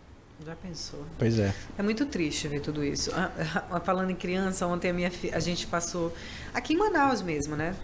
[0.45, 1.05] Já pensou?
[1.17, 1.53] Pois é.
[1.77, 3.11] É muito triste ver tudo isso.
[3.15, 3.31] Ah,
[3.71, 6.13] ah, Falando em criança, ontem a minha fi- a gente passou
[6.53, 7.75] aqui em Manaus mesmo, né?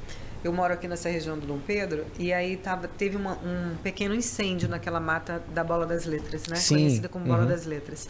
[0.44, 4.14] Eu moro aqui nessa região do Dom Pedro e aí tava, teve uma- um pequeno
[4.16, 6.56] incêndio naquela mata da Bola das Letras, né?
[6.56, 7.48] Sim, Conhecida como Bola uhum.
[7.48, 8.10] das Letras.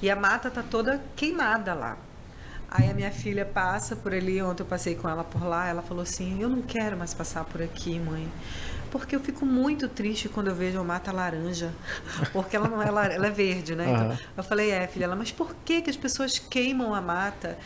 [0.00, 1.98] E a mata tá toda queimada lá.
[2.70, 5.82] Aí a minha filha passa por ali, ontem eu passei com ela por lá, ela
[5.82, 8.30] falou assim: "Eu não quero mais passar por aqui, mãe".
[8.90, 11.70] Porque eu fico muito triste quando eu vejo a mata laranja.
[12.32, 13.84] Porque ela não é lar- ela é verde, né?
[13.88, 17.56] Então, eu falei, é, filha, ela, mas por que, que as pessoas queimam a mata?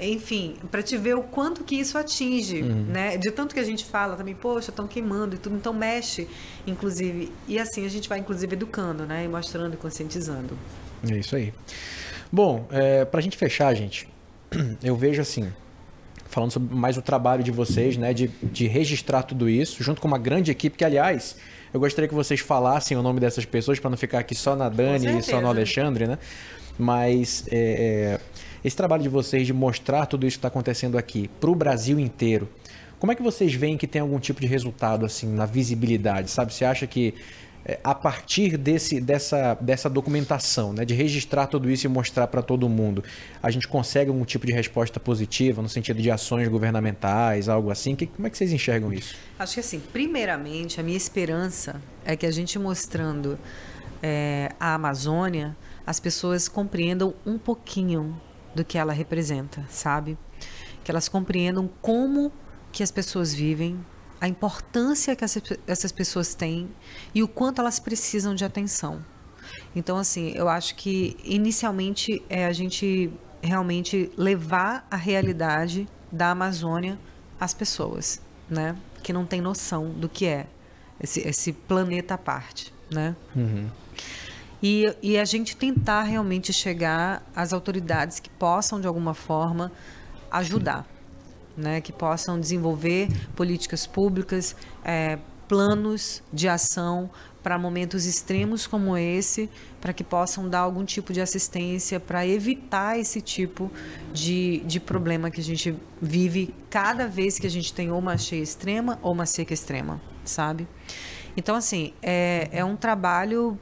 [0.00, 3.16] Enfim, para te ver o quanto que isso atinge, né?
[3.16, 6.28] De tanto que a gente fala também, poxa, estão queimando e tudo, então mexe,
[6.66, 7.32] inclusive.
[7.46, 9.24] E assim a gente vai, inclusive, educando, né?
[9.24, 10.58] E mostrando e conscientizando.
[11.08, 11.54] É isso aí.
[12.32, 14.08] Bom, é, pra gente fechar, gente,
[14.82, 15.52] eu vejo assim,
[16.34, 20.08] falando sobre mais o trabalho de vocês, né, de, de registrar tudo isso, junto com
[20.08, 21.36] uma grande equipe, que, aliás,
[21.72, 24.68] eu gostaria que vocês falassem o nome dessas pessoas, para não ficar aqui só na
[24.68, 26.18] Dani e só no Alexandre, né?
[26.78, 28.20] Mas é, é,
[28.64, 31.98] esse trabalho de vocês de mostrar tudo isso que está acontecendo aqui para o Brasil
[32.00, 32.48] inteiro,
[32.98, 36.52] como é que vocês veem que tem algum tipo de resultado assim na visibilidade, sabe?
[36.52, 37.14] Você acha que
[37.64, 42.42] é, a partir desse, dessa, dessa documentação, né, de registrar tudo isso e mostrar para
[42.42, 43.02] todo mundo,
[43.42, 47.96] a gente consegue algum tipo de resposta positiva no sentido de ações governamentais, algo assim?
[47.96, 49.14] Que, como é que vocês enxergam isso?
[49.38, 53.38] Acho que assim, primeiramente, a minha esperança é que a gente mostrando
[54.02, 55.56] é, a Amazônia,
[55.86, 58.20] as pessoas compreendam um pouquinho
[58.54, 60.18] do que ela representa, sabe?
[60.84, 62.30] Que elas compreendam como
[62.70, 63.78] que as pessoas vivem,
[64.24, 65.22] a importância que
[65.66, 66.70] essas, pessoas têm
[67.14, 69.04] e o quanto elas precisam de atenção.
[69.76, 73.12] Então, assim, eu acho que inicialmente é a gente
[73.42, 76.98] realmente levar a realidade da Amazônia
[77.38, 78.74] às pessoas, né?
[79.02, 80.46] Que não tem noção do que é
[80.98, 83.14] esse, esse planeta à parte, né?
[84.62, 89.70] E, e a gente tentar realmente chegar às autoridades que possam, de alguma forma,
[90.30, 90.86] ajudar,
[91.56, 91.80] né?
[91.80, 97.10] que possam desenvolver políticas públicas, eh, planos de ação
[97.42, 102.98] para momentos extremos como esse, para que possam dar algum tipo de assistência para evitar
[102.98, 103.70] esse tipo
[104.14, 108.16] de, de problema que a gente vive cada vez que a gente tem ou uma
[108.16, 110.66] cheia extrema ou uma seca extrema, sabe?
[111.36, 113.58] Então, assim, é, é um trabalho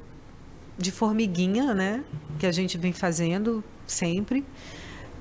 [0.78, 2.05] de formiguinha, né?
[2.38, 4.45] Que a gente vem fazendo sempre.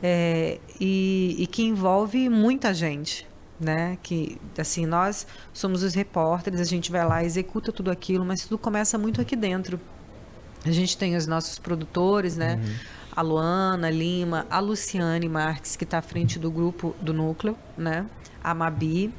[0.01, 3.27] É, e, e que envolve muita gente,
[3.59, 3.97] né?
[4.01, 8.57] Que, assim, nós somos os repórteres, a gente vai lá, executa tudo aquilo, mas tudo
[8.57, 9.79] começa muito aqui dentro.
[10.65, 12.59] A gente tem os nossos produtores, né?
[13.15, 18.05] A Luana Lima, a Luciane Marques, que está à frente do grupo do Núcleo, né?
[18.43, 19.13] A Mabi,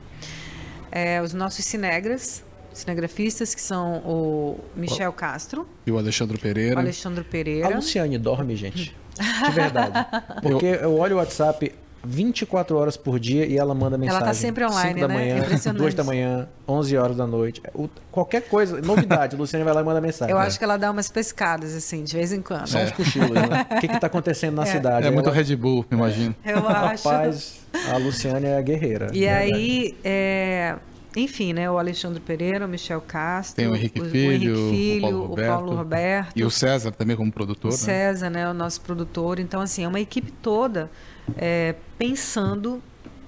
[0.90, 6.80] é, os nossos cinegras, cinegrafistas, que são o Michel Castro, E o Alexandre o Pereira.
[6.80, 7.76] Alexandre A Pereira.
[7.76, 8.96] Luciane dorme, gente?
[9.18, 10.06] De verdade.
[10.42, 11.72] Porque eu olho o WhatsApp
[12.04, 14.24] 24 horas por dia e ela manda mensagem.
[14.26, 15.14] tá sempre online, 5 da né?
[15.14, 15.78] manhã, Impressionante.
[15.82, 17.62] 2 da manhã, 11 horas da noite.
[17.72, 20.32] O- qualquer coisa, novidade, a Luciane vai lá e manda mensagem.
[20.34, 22.66] Eu acho que ela dá umas pescadas, assim, de vez em quando.
[22.66, 23.66] São os cochilos, né?
[23.76, 25.06] O que que tá acontecendo na cidade?
[25.06, 26.34] É muito Ela- Red Bull, imagino.
[26.44, 27.08] Eu acho.
[27.08, 27.60] Rapaz,
[27.92, 29.06] a Luciane é a guerreira.
[29.12, 29.52] E verdade.
[29.54, 30.74] aí, é,
[31.16, 31.70] enfim, né?
[31.70, 35.18] O Alexandre Pereira, o Michel Castro, Tem o Henrique o, Filho, Henrique Filho, o Paulo
[35.24, 35.48] o Roberto.
[35.52, 37.78] Paulo Roberto, E o César também como produtor, o né?
[37.78, 38.48] César, né?
[38.50, 39.38] O nosso produtor.
[39.38, 40.90] Então, assim, é uma equipe toda
[41.36, 42.82] é, pensando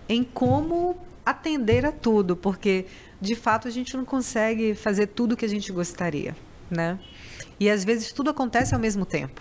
[0.09, 2.87] em como atender a tudo, porque
[3.21, 6.37] de fato a gente não consegue fazer tudo que a gente gostaria,
[6.71, 6.99] né?
[7.59, 9.41] E às vezes tudo acontece ao mesmo tempo.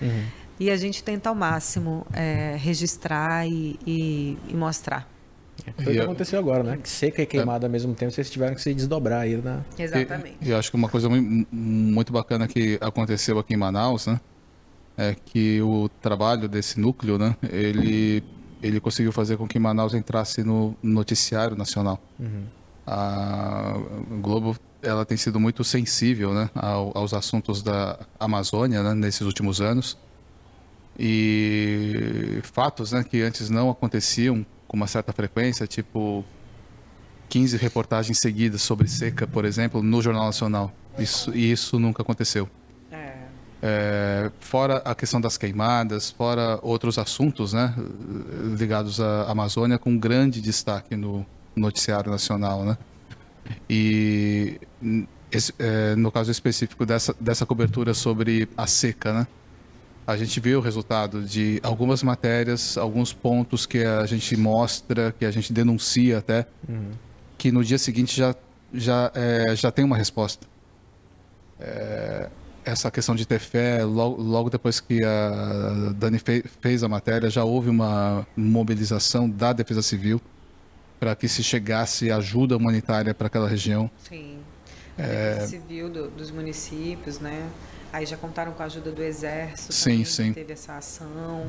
[0.00, 0.24] Uhum.
[0.60, 5.08] E a gente tenta ao máximo é, registrar e, e- e mostrar.
[5.76, 6.76] Foi o que eu- aconteceu agora, né?
[6.82, 9.64] Que seca e queimada ao mesmo tempo, vocês tiveram que se desdobrar aí, né?
[9.78, 10.36] Exatamente.
[10.40, 14.06] E, e eu acho que uma coisa mui- muito bacana que aconteceu aqui em Manaus,
[14.06, 14.20] né?
[14.96, 17.36] É que o trabalho desse núcleo, né?
[17.50, 18.22] Ele,
[18.62, 22.00] ele conseguiu fazer com que Manaus entrasse no noticiário nacional.
[22.86, 23.74] A
[24.10, 26.50] o Globo, ela tem sido muito sensível, né?
[26.54, 28.92] ao- aos assuntos da Amazônia, né?
[28.94, 29.96] Nesses últimos anos.
[30.98, 33.02] E fatos, né?
[33.04, 34.44] Que antes não aconteciam
[34.74, 36.24] com uma certa frequência, tipo
[37.28, 40.72] 15 reportagens seguidas sobre seca, por exemplo, no Jornal Nacional.
[40.98, 42.48] Isso, e isso nunca aconteceu.
[42.90, 43.12] É.
[43.62, 47.72] É, fora a questão das queimadas, fora outros assuntos né,
[48.58, 52.64] ligados à Amazônia, com grande destaque no noticiário nacional.
[52.64, 52.76] Né?
[53.70, 54.60] E
[55.30, 59.26] esse, é, no caso específico dessa, dessa cobertura sobre a seca, né?
[60.06, 65.24] A gente viu o resultado de algumas matérias, alguns pontos que a gente mostra, que
[65.24, 66.90] a gente denuncia até, uhum.
[67.38, 68.34] que no dia seguinte já,
[68.72, 70.46] já, é, já tem uma resposta.
[71.58, 72.28] É,
[72.64, 77.30] essa questão de ter fé, logo, logo depois que a Dani fe, fez a matéria,
[77.30, 80.20] já houve uma mobilização da Defesa Civil
[81.00, 83.90] para que se chegasse ajuda humanitária para aquela região.
[84.08, 84.38] Sim.
[84.98, 85.34] A é...
[85.34, 87.48] Defesa Civil do, dos municípios, né?
[87.94, 89.72] Aí já contaram com a ajuda do Exército.
[89.72, 90.32] Sim, sim.
[90.32, 91.46] teve essa ação.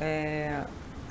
[0.00, 0.62] É,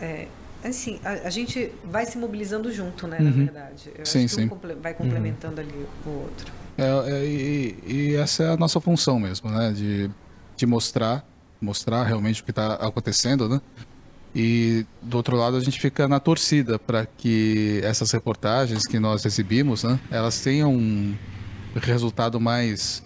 [0.01, 0.28] é,
[0.64, 3.20] assim, a, a, gente vai se mobilizando junto, né?
[3.20, 3.26] Uhum.
[3.26, 3.91] Na verdade.
[3.95, 4.45] Eu sim, sim.
[4.45, 5.68] Um vai complementando uhum.
[5.68, 6.51] ali o outro.
[6.76, 9.72] É, é, e, e, essa é a nossa função mesmo, né?
[9.72, 10.10] De,
[10.55, 11.24] de mostrar,
[11.62, 13.62] mostrar realmente o que está acontecendo, né?
[14.34, 19.24] E do outro lado a gente fica na torcida para que essas reportagens que nós
[19.24, 19.99] exibimos, né?
[20.10, 21.16] Elas tenham um
[21.76, 23.05] resultado mais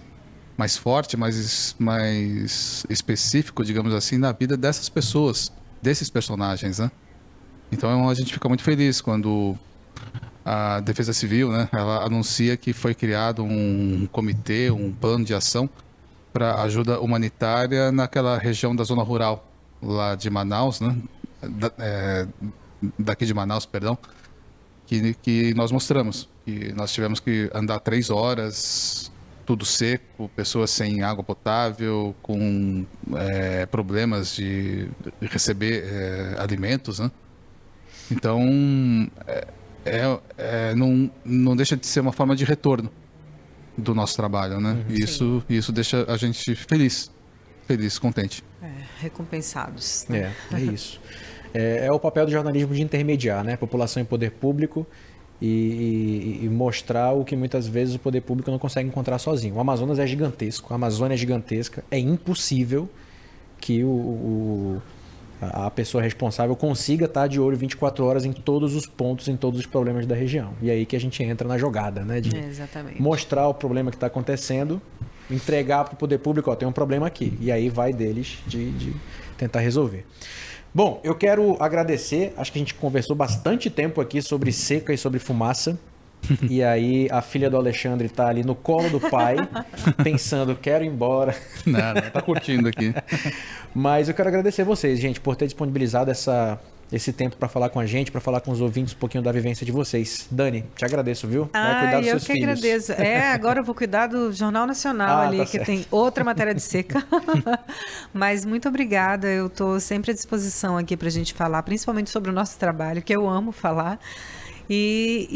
[0.62, 5.51] mais forte, mais mais específico, digamos assim, na vida dessas pessoas,
[5.82, 6.91] desses personagens, né?
[7.72, 9.57] Então a gente fica muito feliz quando
[10.45, 15.68] a Defesa Civil, né, ela anuncia que foi criado um comitê, um plano de ação
[16.32, 19.47] para ajuda humanitária naquela região da zona rural
[19.82, 20.95] lá de Manaus, né,
[21.41, 22.28] da, é,
[22.99, 23.97] daqui de Manaus, perdão,
[24.86, 26.30] que, que nós mostramos.
[26.45, 29.12] Que nós tivemos que andar três horas,
[29.52, 32.86] tudo seco, pessoas sem água potável, com
[33.18, 34.88] é, problemas de
[35.22, 37.12] receber é, alimentos, né?
[38.10, 38.41] Então,
[39.28, 39.47] é,
[39.84, 42.89] é, é, não, não deixa de ser uma forma de retorno
[43.78, 44.86] do nosso trabalho, né?
[44.88, 44.95] Uhum.
[44.95, 47.12] isso, isso deixa a gente feliz,
[47.68, 48.41] feliz, contente.
[48.62, 50.06] É, recompensados.
[50.08, 50.34] Né?
[50.54, 51.02] É, é isso.
[51.54, 53.58] É, é, o papel do jornalismo de intermediar, né?
[53.58, 54.88] População e poder público
[55.42, 59.56] e, e, e, mostrar o que muitas vezes o poder público não consegue encontrar sozinho.
[59.56, 62.88] O Amazonas é gigantesco, a Amazônia é gigantesca, é impossível
[63.60, 64.82] que o, o
[65.42, 69.60] a pessoa responsável consiga estar de olho 24 horas em todos os pontos, em todos
[69.60, 70.54] os problemas da região.
[70.62, 72.22] E aí que a gente entra na jogada, né?
[72.22, 73.02] De Exatamente.
[73.02, 74.80] mostrar o problema que está acontecendo,
[75.32, 77.36] entregar para o poder público, ó, tem um problema aqui.
[77.42, 78.96] E aí vai deles de, de
[79.36, 80.06] tentar resolver.
[80.74, 82.34] Bom, eu quero agradecer.
[82.38, 85.78] Acho que a gente conversou bastante tempo aqui sobre seca e sobre fumaça.
[86.49, 89.36] e aí a filha do Alexandre tá ali no colo do pai,
[90.03, 91.36] pensando, quero ir embora.
[91.65, 92.93] Nada, tá curtindo aqui.
[93.76, 96.59] Mas eu quero agradecer vocês, gente, por ter disponibilizado essa,
[96.92, 99.32] esse tempo para falar com a gente, para falar com os ouvintes um pouquinho da
[99.32, 100.28] vivência de vocês.
[100.30, 101.50] Dani, te agradeço, viu?
[101.54, 102.60] Vai cuidar dos eu seus que filhos.
[102.60, 102.92] agradeço.
[102.94, 105.66] É, agora eu vou cuidar do Jornal Nacional ah, ali, tá que certo.
[105.66, 107.04] tem outra matéria de seca.
[108.14, 112.30] Mas muito obrigada, eu estou sempre à disposição aqui para a gente falar, principalmente sobre
[112.30, 113.98] o nosso trabalho, que eu amo falar.
[114.70, 115.28] E,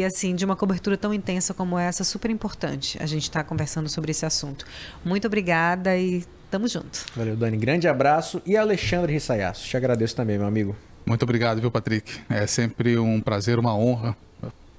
[0.00, 3.48] e, assim, de uma cobertura tão intensa como essa, super importante a gente estar tá
[3.48, 4.66] conversando sobre esse assunto.
[5.02, 7.04] Muito obrigada e tamo junto.
[7.16, 7.56] Valeu, Dani.
[7.56, 8.42] Grande abraço.
[8.44, 10.76] E Alexandre Rissayasso, te agradeço também, meu amigo.
[11.06, 12.20] Muito obrigado, viu, Patrick?
[12.28, 14.16] É sempre um prazer, uma honra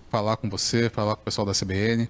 [0.10, 2.10] falar com você, falar com o pessoal da CBN,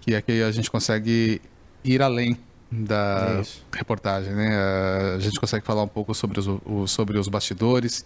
[0.00, 1.40] que aqui a gente consegue
[1.84, 2.36] ir além
[2.70, 4.56] da é reportagem, né?
[5.16, 8.04] A gente consegue falar um pouco sobre os, sobre os bastidores,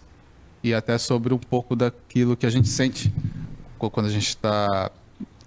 [0.63, 3.13] e até sobre um pouco daquilo que a gente sente
[3.77, 4.91] quando a gente está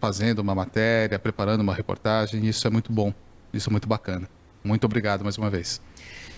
[0.00, 2.46] fazendo uma matéria, preparando uma reportagem.
[2.46, 3.12] Isso é muito bom,
[3.52, 4.28] isso é muito bacana.
[4.62, 5.80] Muito obrigado mais uma vez.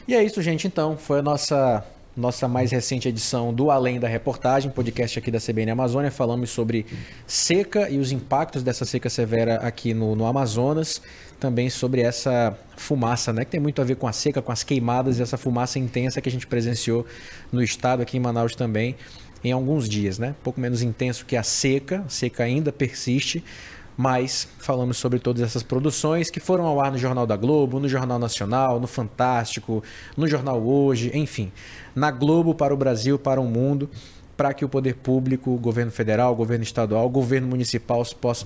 [0.08, 0.66] E é isso, gente.
[0.66, 1.84] Então, foi a nossa
[2.16, 6.10] nossa mais recente edição do Além da Reportagem, podcast aqui da CBN Amazônia.
[6.10, 6.84] Falamos sobre
[7.26, 11.00] seca e os impactos dessa seca severa aqui no, no Amazonas.
[11.40, 13.44] Também sobre essa fumaça, né?
[13.44, 16.20] Que tem muito a ver com a seca, com as queimadas e essa fumaça intensa
[16.20, 17.06] que a gente presenciou
[17.50, 18.94] no estado, aqui em Manaus também,
[19.42, 20.34] em alguns dias, né?
[20.44, 23.42] Pouco menos intenso que a seca, a seca ainda persiste,
[24.02, 27.88] mas falamos sobre todas essas produções que foram ao ar no Jornal da Globo, no
[27.88, 29.80] Jornal Nacional, no Fantástico,
[30.16, 31.52] no Jornal Hoje, enfim,
[31.94, 33.88] na Globo para o Brasil, para o mundo,
[34.36, 38.02] para que o poder público, o governo federal, o governo estadual, o governo municipal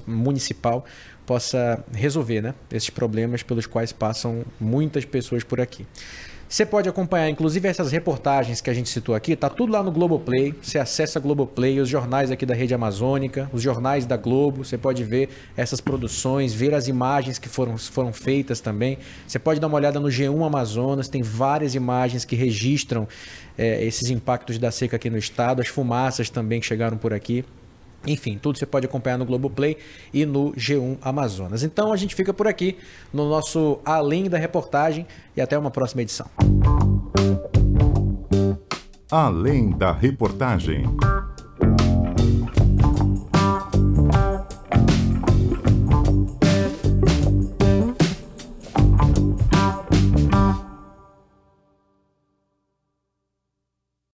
[0.07, 0.85] municipal
[1.25, 5.87] possa resolver né, esses problemas pelos quais passam muitas pessoas por aqui.
[6.49, 9.91] Você pode acompanhar, inclusive, essas reportagens que a gente citou aqui, tá tudo lá no
[9.91, 10.55] Globoplay.
[10.63, 14.65] Você acessa Globoplay, os jornais aqui da Rede Amazônica, os jornais da Globo.
[14.65, 18.97] Você pode ver essas produções, ver as imagens que foram, foram feitas também.
[19.27, 23.09] Você pode dar uma olhada no G1 Amazonas, tem várias imagens que registram
[23.59, 27.45] é, esses impactos da seca aqui no estado, as fumaças também que chegaram por aqui.
[28.07, 29.77] Enfim, tudo você pode acompanhar no Globoplay
[30.13, 31.63] e no G1 Amazonas.
[31.63, 32.77] Então a gente fica por aqui
[33.13, 36.29] no nosso Além da Reportagem e até uma próxima edição.
[39.11, 40.85] Além da reportagem.